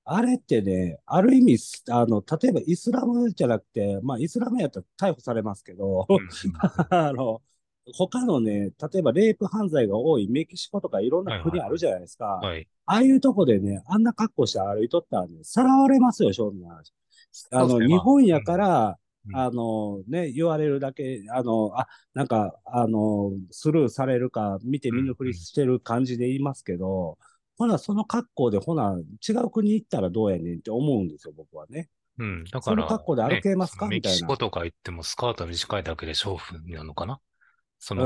[0.10, 1.58] あれってね、ある意味、
[1.90, 6.18] あの、例えばイスラムじゃなくて、まあ、イスラムやったら逮捕されますけど、うん
[6.90, 7.42] あの、
[7.94, 12.26] 他のね、例えばレイプ犯罪が多いメキシコとかいろんなはいはい国あるじゃないですか。
[12.26, 12.68] はい。
[12.86, 16.94] ああいうとこでね、あんな格好して歩いとったらね、さらわれますよ、正味な話。
[17.52, 19.36] あの、日本やから、うん。
[19.36, 27.18] あの、ね、言われるだけ、あの、あ、なんか、あの、スルーされるか、見て見ぬふりしてる感じで言いますけど、
[27.58, 31.90] ほな、その格好で、ほな、違う国行ったらどうやねんって思うんですよ、僕はね。
[32.20, 32.44] うん。
[32.46, 33.88] だそのから、格好で歩けますか？
[33.88, 34.16] ねみたいな。
[34.16, 37.20] メキシコとか行ってもスカート短いだけで勝負なのかな？
[37.80, 38.06] そうの、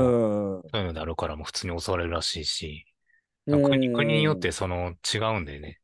[0.58, 0.62] ん。
[0.62, 2.84] そういうのであるからもう普通に襲われるらしいし、
[3.46, 3.62] うん。
[3.62, 5.80] 国、国によってその違うんでね、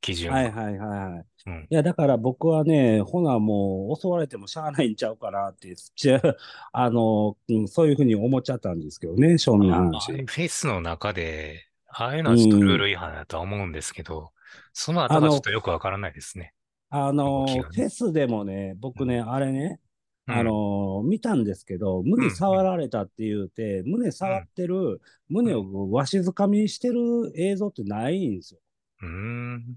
[0.00, 0.38] 基準が。
[0.38, 1.24] はいはいはいはい。
[1.46, 5.74] うんいや、だから僕はね、ほなもう襲われてもしゃあないんちゃうかなって、
[6.72, 10.12] あの、うん、そういうふうに思っちゃったんですけどね、正味なああ話。
[10.12, 14.30] フェイスの中で、ああいうのはちょっとルール違反だとは思うんですけど、
[14.72, 16.52] その後がちょっとよくわからないですね。
[16.90, 19.80] あの、ねフェスでもね、僕ね、あれね、
[20.26, 28.60] うんあの、見たんですけど、胸触られたって言うて、胸触ってる、胸をわしづかみにしてる映像ってないんですよ。
[29.02, 29.76] うーん。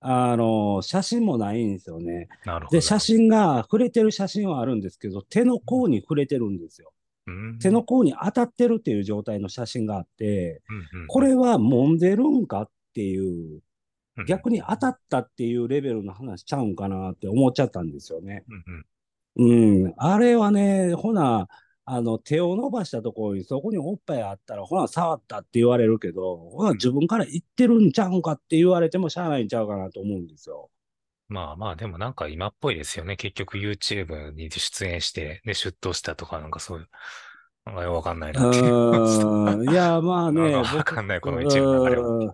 [0.00, 2.28] あの、写真もないんですよね。
[2.70, 6.92] で、写真が触れてる写真はあるんですけど、手の甲に触れてるんですよ。
[7.26, 13.60] うん、手の甲に当たってるっていう状態の写真があって、うんうん、これは揉んでるんかっていう、
[14.16, 18.44] うん、逆に当たったっていうレベルの話ちゃうんかなって思っちゃったんですよね。
[19.36, 19.46] うんう
[19.80, 19.84] ん。
[19.84, 19.94] うん。
[19.98, 21.46] あれはね、ほな、
[21.92, 30.70] あの、手を伸ばしたところにそこにおっぱいあったら、ほな、触ったって言われるけど、ほな、自分から言ってるんちゃうんかって言われてもしゃあないんちゃうかなと思うんですよ。
[31.28, 33.16] まあまあ、でもなんか今っぽいですよね。
[33.16, 36.88] 結局 YouTube に出演して、で、出頭したとかなんかそういう、
[37.66, 42.08] なんかよくわかんないうなっていや、まあね、 わかんないこの一部の流れは。
[42.08, 42.28] うん。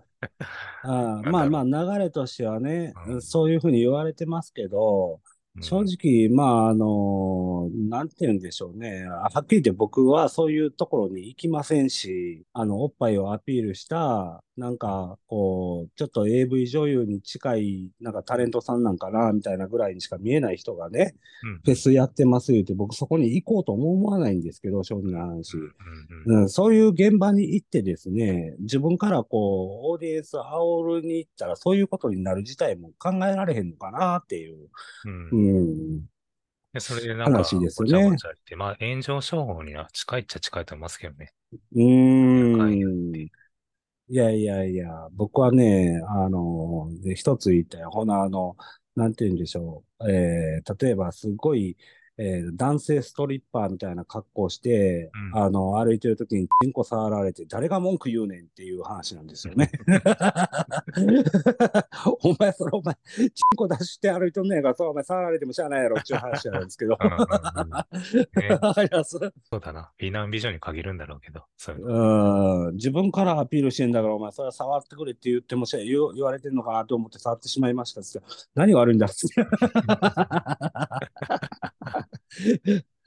[0.83, 3.21] あーまあまあ、流れとしてはね、うん。
[3.23, 9.05] そういうふうに言われてますけど、うん正直、まあ、あの、なんて言うんでしょうね。
[9.05, 25.57] はっきり言って僕はそういうところに行きませんし、あの、おっぱいをアピールした、なんか、こう、ちょっと AV 女優に近い、なんかタレントさんなんかな、みたいなぐらいにしか見えない人がね、うんフェスやってます言うて、僕そこに行こうとも思わないんですけど、正直な話。
[25.57, 25.73] うん
[26.25, 34.69] うんうん、そういう現場に行ってですね、自分からこう、オーディエンス煽るに行ったら、そういうことになる自体も考えられへんのかなっていう。
[35.05, 36.05] うん
[36.79, 38.17] それでなんか、話ですよね
[38.55, 41.33] まあ炎上商法には近いっちゃ近いと思いますけどね。
[41.73, 43.29] うーん。
[44.09, 47.89] いやいやいや、僕はね、あの、で一つ言ったよ。
[47.91, 48.55] ほな、あの、
[48.95, 50.09] なんて言うんでしょう。
[50.09, 51.75] えー、例えば、すごい、
[52.19, 55.43] えー、男性ストリッパーみたいな格好して、うん。
[55.43, 59.69] あの、歩いてる時にチンコ触られて、誰が文句言うねんっていう話なんですよね。
[62.23, 66.97] お前、それお前、チンコ出して歩いとんねやから、そうお前触られてもしゃあないやろっていう話なんですけど。
[69.43, 69.91] そうだな。
[69.99, 79.45] 美男美女に限るんだろうけど、そうん、自分からアピールしてんだから、お前、それは触ってくれって言ってもし言う言われてんのかなと思って触ってしまいましたっつって何が悪いんだっつって。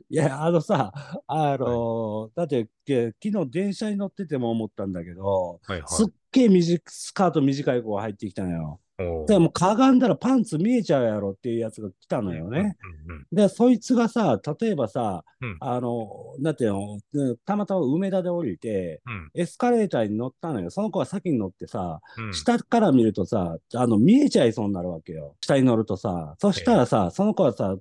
[0.09, 0.93] いや、あのさ、
[1.27, 1.83] あはい。
[1.83, 6.21] の、だって、け昨日電車に乗ってても思ったんだけど、すっはいはい。
[6.33, 8.81] げえ短いスカート短い子が入ってきたのよ。
[9.27, 12.77] でもうかがんだらパンツ見えちゃうやろっていうやつが来たうんうんのよね。
[13.09, 13.27] うんうん。
[13.33, 15.57] で、そいつがさ、例えばさ、うん。
[15.61, 19.31] あの、なんていうの、うんたまたま梅田で降りて、うん。
[19.35, 20.71] エスカレーターに乗ったのよ。
[20.71, 22.35] その子が先に乗ってさ、うん。
[22.35, 25.37] 下から見るとさ、あの、見えちゃいそうになるわけよ。
[25.41, 26.35] 下に乗るとさ。
[26.39, 27.77] そしたえらさ、その子はさ、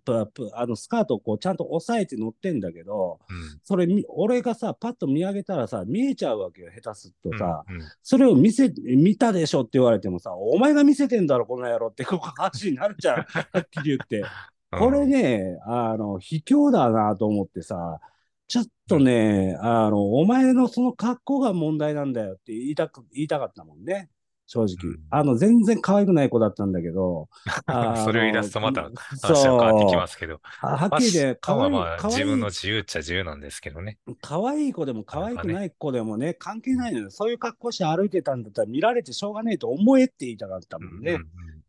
[0.53, 3.19] あの、スカートをこう、ちゃんと押さえて乗ってんだけど。
[3.63, 6.71] それみ、俺がさ、パッと見上げたらさ、見えちゃうわけよ。
[6.71, 7.39] 下手するとうん。
[7.39, 7.63] さ。
[7.67, 7.79] うん。
[8.03, 13.15] それを見せ、見たでしょって言われてもさ、お前が見せてんだろ、この野郎って話になるじゃん。
[13.53, 14.23] はっきり言って。
[14.71, 15.09] これうん。
[15.09, 17.99] ね、あの、卑怯だなと思ってさ、
[18.47, 19.03] ちょっとうん。
[19.03, 24.09] ね、あの、お前のその格好が問題なんだよって言いたく、言いたかったもんね。
[24.49, 24.89] 正直。
[24.89, 27.29] うんあの、全然可愛くない子だったんだけど、
[27.67, 33.99] あ それを言い出の、すとまた話は変わってきますけど、ははっきり言って、可愛い、まあ自分の自由っちゃ自由なんですけどね。
[34.21, 35.23] 可愛い子でも可。
[35.23, 36.77] 愛くない子でもね、関係うん。
[36.77, 37.11] ないのよ。
[37.11, 41.19] そういう格好して歩いてたんだったら見られてしょうがねえと思えって言いたかったもんね。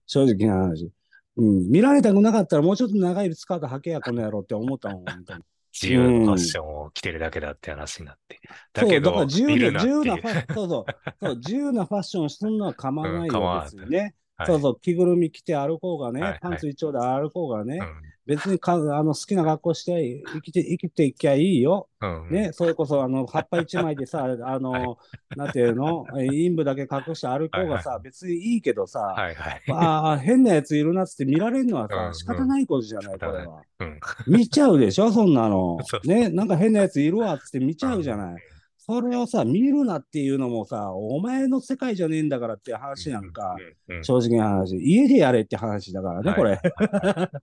[0.06, 0.90] 正直な話。
[1.36, 5.44] うん、見られたくなかったらもうちょっと長いスカート履けや、この野郎って思ったもん、本当に。
[5.72, 6.52] 自由のファッうん。
[6.52, 8.40] ションを着てるだけだって話になって。
[8.72, 13.62] だそう、だからけど、自由な、ファッ、そうそう、そう、自由なファッションするのは構わうん、ないで。
[13.62, 14.14] すよね。
[14.44, 14.46] はい。
[14.46, 16.60] そうそう、着ぐるみ着て歩こうがね、パンはいはい。
[16.60, 18.12] ツ一丁で歩こうがね、うん。
[18.26, 21.88] 別にか、あの、好きな格好して生きて、生きていきゃいいよ。
[22.00, 22.32] うんうん。
[22.34, 24.90] ね、それこそ、あの、葉っぱ一枚でさ、 あはい。
[24.90, 24.98] の、
[25.34, 27.62] なんていうの、陰部だけ隠して歩はいはい。
[27.62, 29.62] こうがさ、別にいいけどさ、はいはい。
[29.68, 32.36] ああ、変なやついるなっつって見られるのはうさ、仕んうん。
[32.36, 33.18] 方ないことじゃない。
[33.18, 33.64] これは。
[33.80, 34.00] うん。
[34.26, 35.78] 見ちゃうでしょ、そんなの。
[36.04, 37.92] ね、なんか変なやついるわっつって見ちうん。
[37.92, 38.42] ゃうじゃない。
[38.90, 44.08] それをさ、見るなっていうのもさ、お前の世界じゃねえんだからってうん話なんか、うんうんうん。
[44.08, 44.76] 正直な話。
[44.78, 46.60] 家でやれって話だからね、これ。
[46.62, 46.80] はい。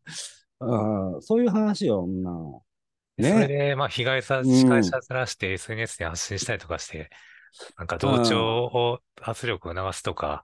[0.59, 2.63] うん、そういう話よ、女の。
[3.17, 3.47] でそれね。
[3.47, 7.09] で、まあ、被害者、う司会ん、者ずらして SNS で発信したりとかして、
[7.77, 8.57] なんかう同調ん。
[8.65, 10.43] を圧力を流すとか、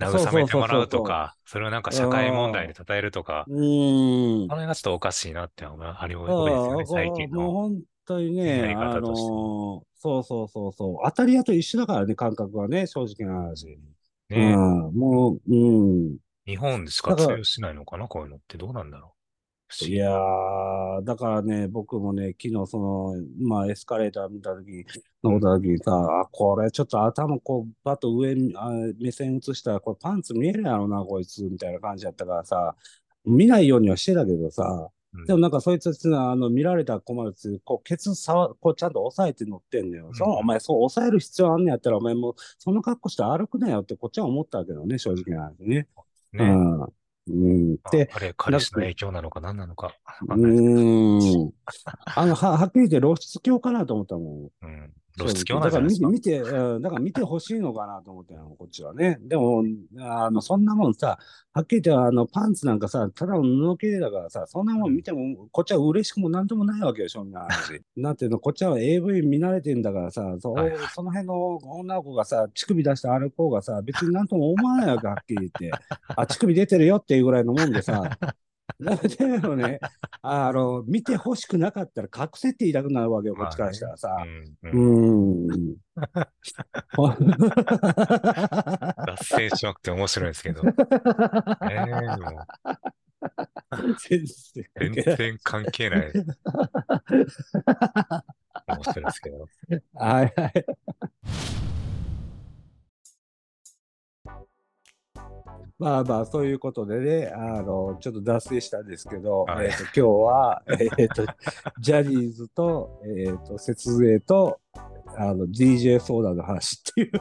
[0.00, 1.92] 慰めてもらそうとか、それをなんかう。
[1.92, 4.42] 社会問題で称えるとか、うん。
[4.44, 4.48] うん。
[4.48, 9.34] この辺がちょっとおかしいなって思うあれああ、多いですよね、最こ近のもう本当にね、やりあの方として。
[9.82, 13.66] ーそうそうそうそう、当たり屋と一緒だからね、感覚はね、正直な話。
[14.30, 14.56] うねん、
[14.94, 15.54] もう、う
[16.12, 16.16] ん。
[16.46, 19.14] 日本でしか通用しないのかな、こういうのってどうなんだろ
[19.82, 19.84] う。
[19.84, 20.16] いや。
[20.16, 24.84] ー、だからね、僕もね、昨日その、まあ、エスカレーター見たとき、
[25.24, 32.76] 乗ったときにさ、あ、これちょっと頭こう、バッと上に、あ、目線映したら、これパンツ見えるやろな、こいつ、みたいな感じだったからさ、
[33.24, 35.26] 見ないようにはしてたけどさ、うん。
[35.26, 40.10] でもなんかそいつってのは、あの、見られたら困るっつう、こう、ケツ触、こう、ちゃんと押さえて乗ってんのよ。
[40.14, 40.46] その、おうん。
[40.46, 45.88] 前、そう、押さえる必要あんねやったら、お前もう、その格好して歩くなよって、こっちは思ったけどね、正直な話ね。
[46.38, 46.44] うね。
[46.44, 46.82] ん。
[46.82, 46.84] う
[47.28, 47.76] ん。
[47.84, 49.94] あ、で、あれ、彼氏の影響なのか何なのか
[50.26, 51.52] わうかん。
[52.14, 54.50] あの、は、はっきり言って露出狂かなと思ったもん。
[54.60, 54.68] ど。
[54.68, 54.92] うん。
[55.16, 55.28] 露。
[55.28, 56.30] 出狂なんだから見て、じゃないですか。
[56.30, 59.18] 見て、うん、だから見てほしいのかなと思ってよ、こっちはね。
[59.22, 59.64] でも、
[59.98, 61.18] あの、そんなもんさ、
[61.52, 65.02] はっきり言って、あの、パンツなんかさ、ただの布切れだからさ、そんなもん見うん。
[65.02, 67.82] ても、こっちは嬉しくもなんともないわけよ、そんな話。
[67.96, 70.72] なんていうの、こっちは AV 見慣れてんだからさ、そはい。
[70.94, 75.70] その辺の女の子がさ、乳首出して歩こうがさ、別になんとも思わないわけ、はっきり言って。
[76.08, 78.18] あ、乳首出てるよっていうぐらいのもんでさ、
[78.80, 79.80] だ でもね、
[80.22, 83.86] あの、見て欲しくなかったら隠せって言いたくなるわけよ、こっちからした。
[83.88, 84.16] らさ。
[84.62, 85.76] うん。
[89.06, 90.62] 脱線しなくて面白いんですけど。
[90.68, 90.72] え
[91.72, 92.46] えでも、
[94.08, 94.26] 全。
[95.16, 96.12] 然関係ない
[98.66, 99.48] 面白いですけど。
[99.94, 100.66] はいはい。
[105.78, 109.66] まあまあ、そういうことでね、あの、ちょっと脱線したんですけど、はい。
[109.66, 110.62] えっと、今日は、
[110.98, 111.26] えっと、
[111.80, 114.58] ジャニーズと、えっと、節税と、
[115.18, 117.10] あの、DJ ソーダの話っていう。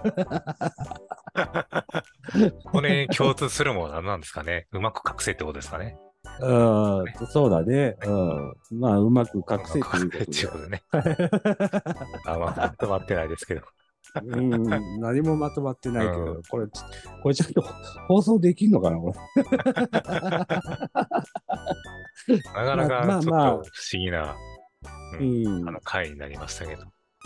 [2.71, 4.67] これに共通するものは何なんですかね？
[4.71, 5.97] うまく隠せってことですかね？
[6.39, 7.13] うん、ね。
[7.29, 7.75] そうだね。
[7.75, 8.53] ねうん。
[8.79, 10.25] まあ、うまく隠せっていうことで。
[10.25, 10.81] ていうことでね。
[12.25, 13.61] あ、まあ、まとまってないですけど。
[14.23, 16.67] うん、何もまとまってないけど、これ、
[17.21, 17.61] これちゃんと
[18.07, 19.43] 放送できんのかな、これ？
[22.55, 23.63] なかなかちょっと不思
[23.93, 24.35] 議な、
[25.19, 26.83] うん、あの回になりましたけど。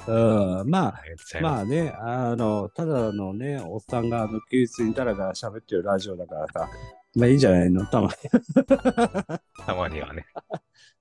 [0.08, 1.04] うん、まあ、
[1.42, 6.70] まあね、あの、ただのね、おっさんが、あの、休日にだらだら喋ってるラジオだからさ、
[7.16, 7.86] まあいいんじゃないの？
[7.88, 8.14] たまに。
[9.66, 10.26] たまにはね。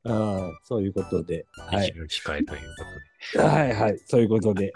[0.05, 1.47] あ そういうことで。
[1.71, 2.91] 生きる機会ということで。
[2.91, 4.73] はいはい、そういうことで。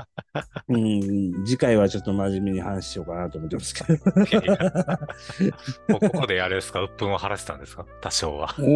[0.69, 3.99] うん、次回はちょっと真面目に話しようかなと思ってますけど。
[6.01, 8.53] ここであれですか、鬱憤を晴らしたんですか、多少は。
[8.59, 8.71] うんう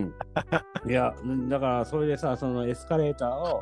[0.00, 0.14] ん。
[0.88, 1.14] いや、
[1.48, 3.60] だからそれでさ、そのエスカレーターを、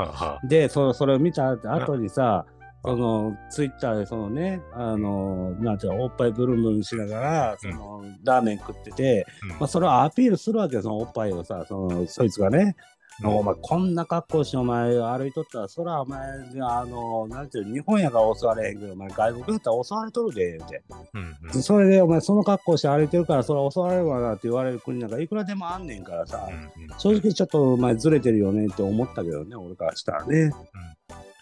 [0.49, 2.47] でそ、それを見た後にさ、
[2.83, 12.77] そのツイッターでそのね、あの、なんていうの、おっぱいブルンブルンしながら、その、ラーメン食ってて、うん、まあ、それをアピールするわけよ、そのおっぱいをさ、その、そいつがね。
[13.23, 16.21] うん、お前、こんな格好してお前歩いとったら、そらお前、
[16.63, 20.83] あの、なんていう日本やから襲われへんけど、お前、外国だったら襲われとるで、って。
[21.15, 30.51] うんうん、それで、お前、その格好して歩いてるから、それは襲われるわなって言われる国なんかいくらでもあんねんからさ、うんうん、正直ちょっとお前ずれてるよねって思ったけどね、俺からしたらね。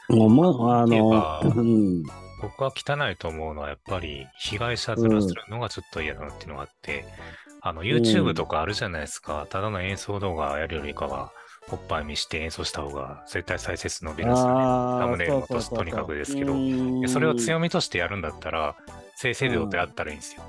[0.08, 2.02] もう、ま、あの、うん、
[2.40, 7.04] 僕は汚いと思うのは、やっぱり被害者面するのがちょっと嫌だなっていうのがあって、
[7.60, 9.46] あの、YouTube とかあるじゃないですか。
[9.50, 11.32] ただの演奏動画やるよりかは、
[11.70, 14.64] おっぱい見して演奏した方が絶対再生数伸びるんですよね。
[15.00, 16.54] サムネイルのととにかくですけど、
[17.08, 18.76] それを強みとしてやるんだったら、
[19.16, 20.42] 正々堂であったらいいんですよ。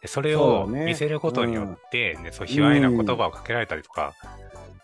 [0.00, 4.14] でそれを見せることによって、ね、そう、卑猥な言葉をかけられたりとか、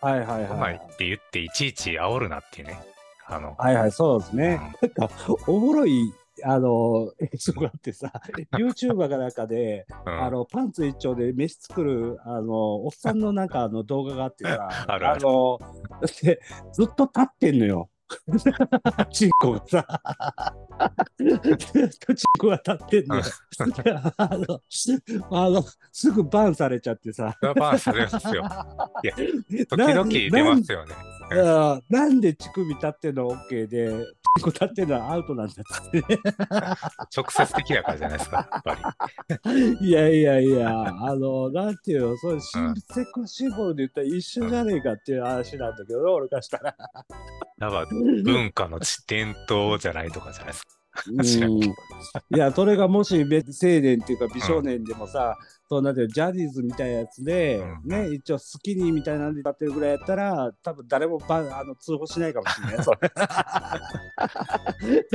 [0.00, 0.74] はいはいはい。
[0.74, 2.80] って言って、いちいち煽るなっていうね。
[3.26, 4.60] あの、はいはい、そうですね。
[4.82, 5.14] うん、なんか、
[5.46, 6.12] おもろい、
[6.44, 8.12] あの、映像があってさ、
[8.58, 15.58] YouTuber が中で、うん、あの、パンツ一丁で飯作る、あの、おっさんのなんかあの動画があってさ、 あるあるあの、
[16.22, 16.40] で、
[16.72, 17.90] ずっと立ってんのよ。
[19.12, 19.86] チンコがさ、
[21.16, 21.38] チン
[22.38, 23.22] コが立ってんのよ。
[24.16, 24.60] あの、
[25.30, 27.36] あの、すぐバンされちゃってさ。
[27.54, 28.42] バンされますよ。
[29.04, 29.14] いや、
[29.66, 30.94] 時々出ますよね。
[31.88, 34.06] なんで乳首立ってんの？OK で、
[34.36, 36.02] チンコ立ってんのはアウトなんだって。
[37.16, 38.94] 直接的だからじゃないですか、やっぱ
[39.52, 39.88] り。
[39.88, 46.76] いやいやいや、あの、なんていうの、そう、セクシンボルで言ったら一緒じゃねえかっていう話なんだけど、俺からしたら。
[47.58, 51.46] だから、文化の伝統じゃないとかじゃないですか。
[52.34, 55.36] いや、それがもし青年っていうか美少年でもさ、
[55.70, 62.82] そうなんてジャニーズみたいなやつで、うん、ね、一応スキニーみたいなんでやってるぐらいやったら、多分誰もばあの通報しないかもしれない。
[62.82, 62.98] そも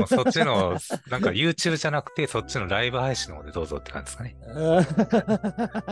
[0.06, 0.78] うそっちの、
[1.10, 4.38] なんか YouTube じゃなくて、そっちのライブ配信の方でどうぞって感じですかね。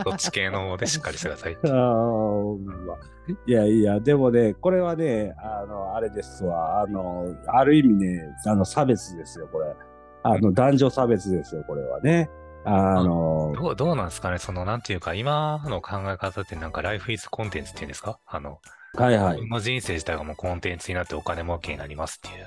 [0.02, 1.58] そっち系の方でしっかりしてください。
[3.46, 6.80] いやいや、でもね、これはね、あの、あれですわ。
[6.80, 9.76] あの、ある意味ね、あの、差別ですよ、これ。
[10.22, 12.30] あの、男女差別ですよ、これはね。
[12.64, 14.38] あのどう、どうなんですかね？
[14.38, 18.18] その、なんていうか、今の考え方ってなんか、ライフイズコンテンツっていうんですか？
[18.26, 18.58] あの、
[18.94, 19.48] はいはい。
[19.48, 22.46] の人生自体がもうコンテンツになってお金儲けになりますっていう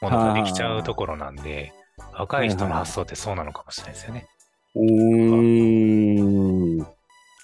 [0.00, 1.72] ものができちゃうところなんで、
[2.14, 4.26] 若い人の発想ってそうなのかもしれないですよね。
[4.74, 6.86] うーん。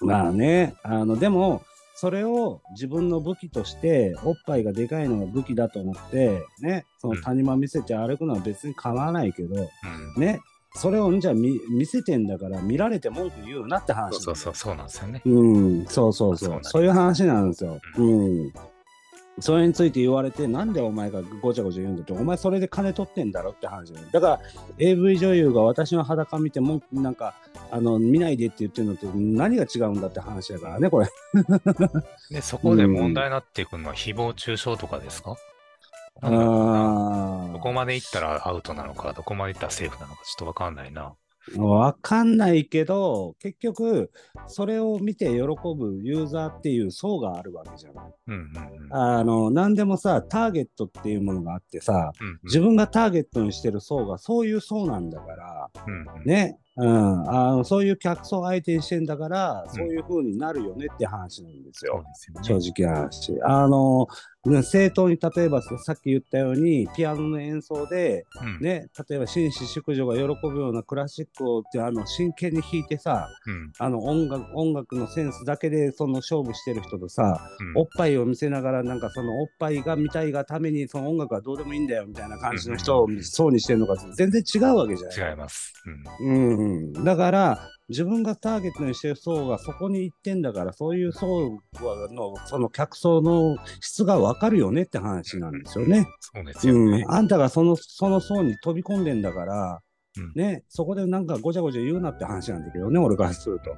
[0.01, 1.63] まあね、あの、でも、
[1.97, 10.41] それを自分の武器として、おっぱいがでかいのが武器だと思って、ね、その谷間見せて歩くのは別に構わないけど、うん、ね、
[10.75, 15.21] それをじゃあ見見せてんだから見られて文句言うなって話そうそうそうなんですよね。
[15.25, 16.59] うん、そうそうそう。
[16.63, 17.79] そういう話なんですよ。
[17.97, 18.53] うん、うん
[19.39, 24.39] それについて言われて、なんでお前がごちゃごちゃ言うんだって、お前それで金取ってんだろって話だだから、
[24.77, 27.35] AV 女優が私の裸見ても、なんか、
[27.69, 31.07] あの、見ないでって言ってるのって何が違うんだって話だからね、これ。
[32.31, 35.37] で、 そこで問題になっていくのは誹謗中傷とかですか、うん、
[36.21, 41.15] どこまで行ったらアウトなのか、どこまで行ったらセーフなのか、ちょっとわかんないな。
[41.57, 44.11] わかんないけど、結局、
[44.47, 48.05] それを見て喜ぶユーザーっていう層があるわけじゃない。
[48.27, 62.03] うんうんうん、あの、何でもさ、ターゲットっていうものがあってさ、うんうん、自分がターゲットにしてる層がそういう層なんだから、うんうん、ね、うん、あのそういう客層相手にしてんだから、うん、そういう風になるよねって話なんですよ。
[62.13, 63.41] すよね、正直な話。
[63.43, 64.07] あの、
[64.63, 85.31] 正当に例えばさっき言ったようにピアノの演奏で、うん、ね、例えば紳士淑女が喜ぶようなクラシックをってあの真剣に弾いてさ、うん、あの音楽音楽のセンスだけでその勝負してる人とさ、うん、おっぱいを見せながらなんかそのおっぱいが見たいがためにその音楽はどうでもいいんだよみたいな感じの人をそうにしてるのか全然違うわけじゃない。
[85.31, 85.73] 違います、
[86.21, 86.64] うん、うん、
[87.03, 91.59] だから自分がターゲットにしてる層がそこに行ってんだから、そういう層
[92.11, 96.07] のその客層の質が分わかるよねって話なんですよね。
[96.19, 97.03] そうですよね。
[97.07, 99.81] うん、あんたがその、その層に飛び込んでんだから、
[100.17, 103.75] うんね、そこでなんかごちゃごちゃ言うなって話なんだけどね、俺からすると。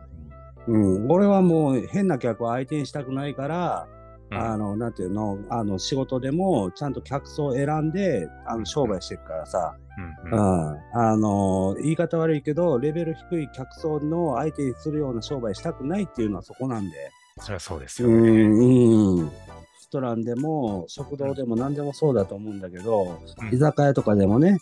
[0.67, 17.11] うん、俺はもう変な客を相手にしたくないから、うんあの、なんていうの、あの、仕事でもちゃんと客層を選んで、あの、商売してるからさ、うんううんん、あの、言い方悪いけど、レベル低い客層の相手にするような商売したくないっていうのはそこなんで。
[17.39, 18.47] それはそうですうよね。
[18.47, 19.25] ん、うん。
[19.25, 19.31] レ
[19.79, 24.57] ストランでも、食堂でも何でもそうだと思うんだけど、うん居酒屋とかでもね、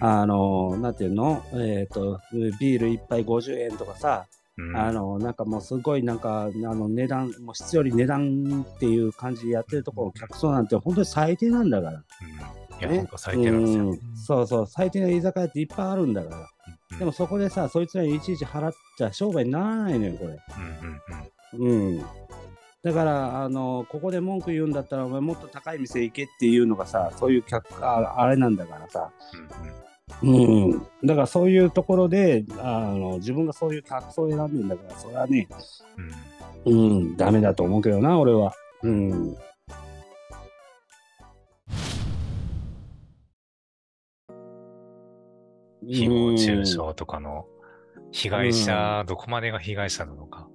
[0.00, 1.42] うんあの、なんていうの？
[1.54, 2.20] えっ、と、
[2.58, 4.26] ビール一杯50円とかさ、
[4.58, 12.02] うんあの、なんかもうすごいなんか、あの値段、もう質より値段っていう感じでやってるところ、客層なんて本当に最低なんだから。
[12.86, 13.90] うんいや、ね本当最低なんですよね。
[13.90, 16.36] うんそうそう、最低な居酒屋っていっぱいあるんだから。
[16.38, 16.46] うん
[16.98, 20.30] でもそこでさ、そいつらにいちいち払っちゃ商売にならないのよ、これ。
[20.30, 22.04] うんうんうんうん。
[22.82, 29.10] だから、あの、ここで文句言うんだったら、お前もっと高い店行けっていうのがさ、そういう客、ああれなんだからさ。
[30.22, 30.86] うんうんうん。
[31.04, 35.48] だからそういうところで、あの、自分がそういう客層を選んでんだから、それはね、
[36.66, 38.52] うんうん、ダメだと思うけどな、俺は。
[38.82, 39.36] うん。
[45.90, 47.46] 誹謗中傷とかの
[48.12, 50.48] 被害者、どこまでが被害者なのか、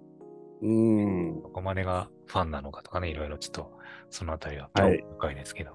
[0.61, 1.41] うん。
[1.41, 3.71] どこまでがファンなのかとかね、いろいろちょっと
[4.09, 5.71] そのあたりは深いですけど、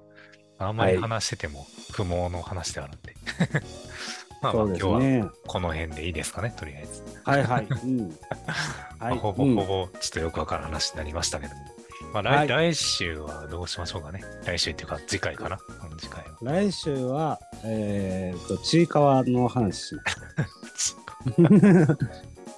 [0.58, 3.14] あんまり話してても不毛の話ではあるんで。
[4.42, 5.24] まあまあ今日はね。
[5.46, 7.04] この辺でいいですかね、とりあえず。
[7.24, 7.66] はいはい。
[7.66, 8.18] うん。
[9.18, 11.79] ほぼうんほぼちょっとよくわかる話になりましたけども。
[12.12, 14.22] まあ来,、はい来週はどうしましょうかね。
[14.44, 15.58] 来週っていうか次回かな。
[15.90, 16.30] うん次回は。
[16.42, 20.02] 来週は、えー、と、ちいかわの話しま
[20.76, 20.96] す。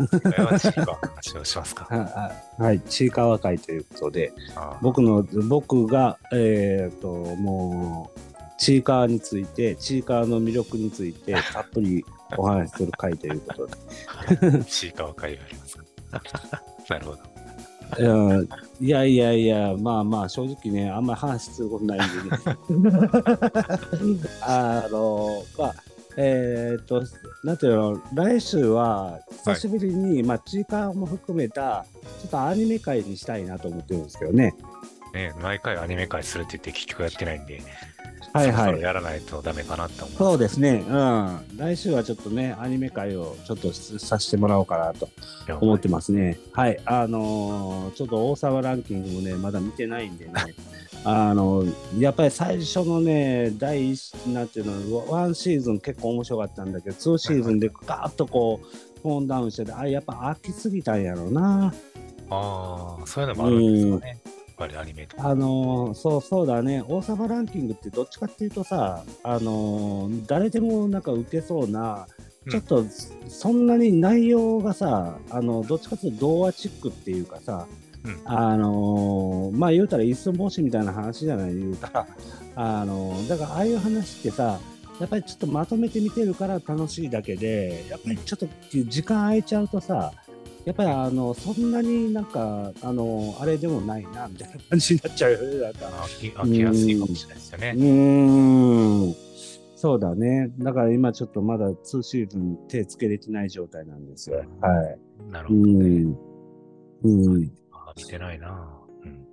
[0.09, 1.87] 次回は次回は話をしますか。
[1.91, 4.33] はいはい、ちいかわ会ということで、
[4.81, 8.21] 僕の、僕が、えっ、と、もう、
[8.59, 12.05] ちいかわについて、ちいかわの魅力について、たっぷり
[12.37, 14.65] お話しする会ということで。
[14.65, 15.85] ちいかわ会がありますか。
[16.89, 17.19] なるほど。
[17.99, 18.49] うん
[18.81, 22.43] いやいやいや、まあまあ、正直ね、あんまり話することないんでね。
[24.43, 25.75] あの、まあ、
[26.17, 27.03] えっ、と、
[27.45, 31.87] なんていうの、来週は、久しぶりに、まあ、ちいかわも含めた、
[32.21, 34.55] ちょっとアニメ会にしたいなと思ってるんですけどね。
[35.13, 37.63] ね、毎回アニメ会するって言って結局やってないんで、
[38.33, 40.15] はいはいやらないとダメかなって思う。
[40.15, 41.41] そうですね、うん。
[41.57, 45.09] 来週はちょっとね、アニメ会をちょっとさせてもらおうかなと
[45.61, 46.39] 思ってますね。
[46.53, 46.81] はい。
[46.87, 50.33] あのーちょっと王様ランキングもね、まだ見てないんでね。
[51.05, 51.65] あの
[51.99, 61.75] やっぱり最初のね、第一、なんていうの、ワンシーズン結構面白かったんだけど、ツーシーズンでガーッとこう、トーンダウンしてて、あ、やっぱ飽きすぎたんやろうな。
[62.31, 64.09] ああ、そういうのもあるんですよね。
[64.09, 64.19] やっ
[64.63, 65.29] ぱりアニメとか。
[65.29, 72.07] あのーそうそうだね、王様ランキングってどっちかっていうとさ、あのー誰でもなんか受けそうな、
[72.51, 72.85] ちょっと
[73.29, 77.67] そんなに内容がさ、あのどっちかっていうと童話チックっていうかさ、
[78.05, 78.21] うん。
[78.25, 82.07] あのーまあ言うたら一寸法師みたいな話じゃない言うたら、
[82.57, 84.59] あのーだからああいう話ってさ、
[85.01, 90.13] やっぱりちょっとまとめて見てるから楽しいだけで、やっぱりちょっと時間空いちゃうとさ、
[90.65, 95.87] やっぱりあのそんなになんか、あのあれでもないなみたいな感じになっちゃうよね、なんか。
[95.87, 97.81] 飽きやすいかもしれないですよねう。
[97.81, 99.15] ーん。
[99.75, 100.53] そうだね。
[100.59, 104.37] だから今ちょっとまだ2シーズン手つけれてない状態なんですよ。
[104.37, 104.99] はい。
[105.29, 105.65] うなるほどね。
[105.65, 106.17] ん。
[107.03, 107.53] うん。
[107.73, 108.69] あ見てないな。
[109.05, 109.27] うん。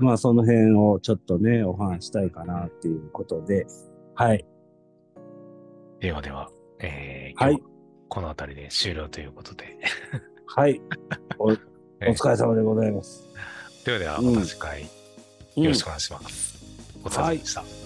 [0.00, 3.68] まあその辺をちょっとね、お話したいかなっていうことで。
[4.16, 4.44] はい。
[6.00, 7.70] ではでは、えー、はい今日
[8.08, 9.78] この辺りで終了ということで。
[10.54, 10.80] はい。
[11.38, 13.24] お おえー疲れ様でございます。
[13.84, 14.88] ではでは、うんまた次回よ
[15.70, 16.58] ろしくお願いします。
[17.04, 17.79] お疲れ様でした。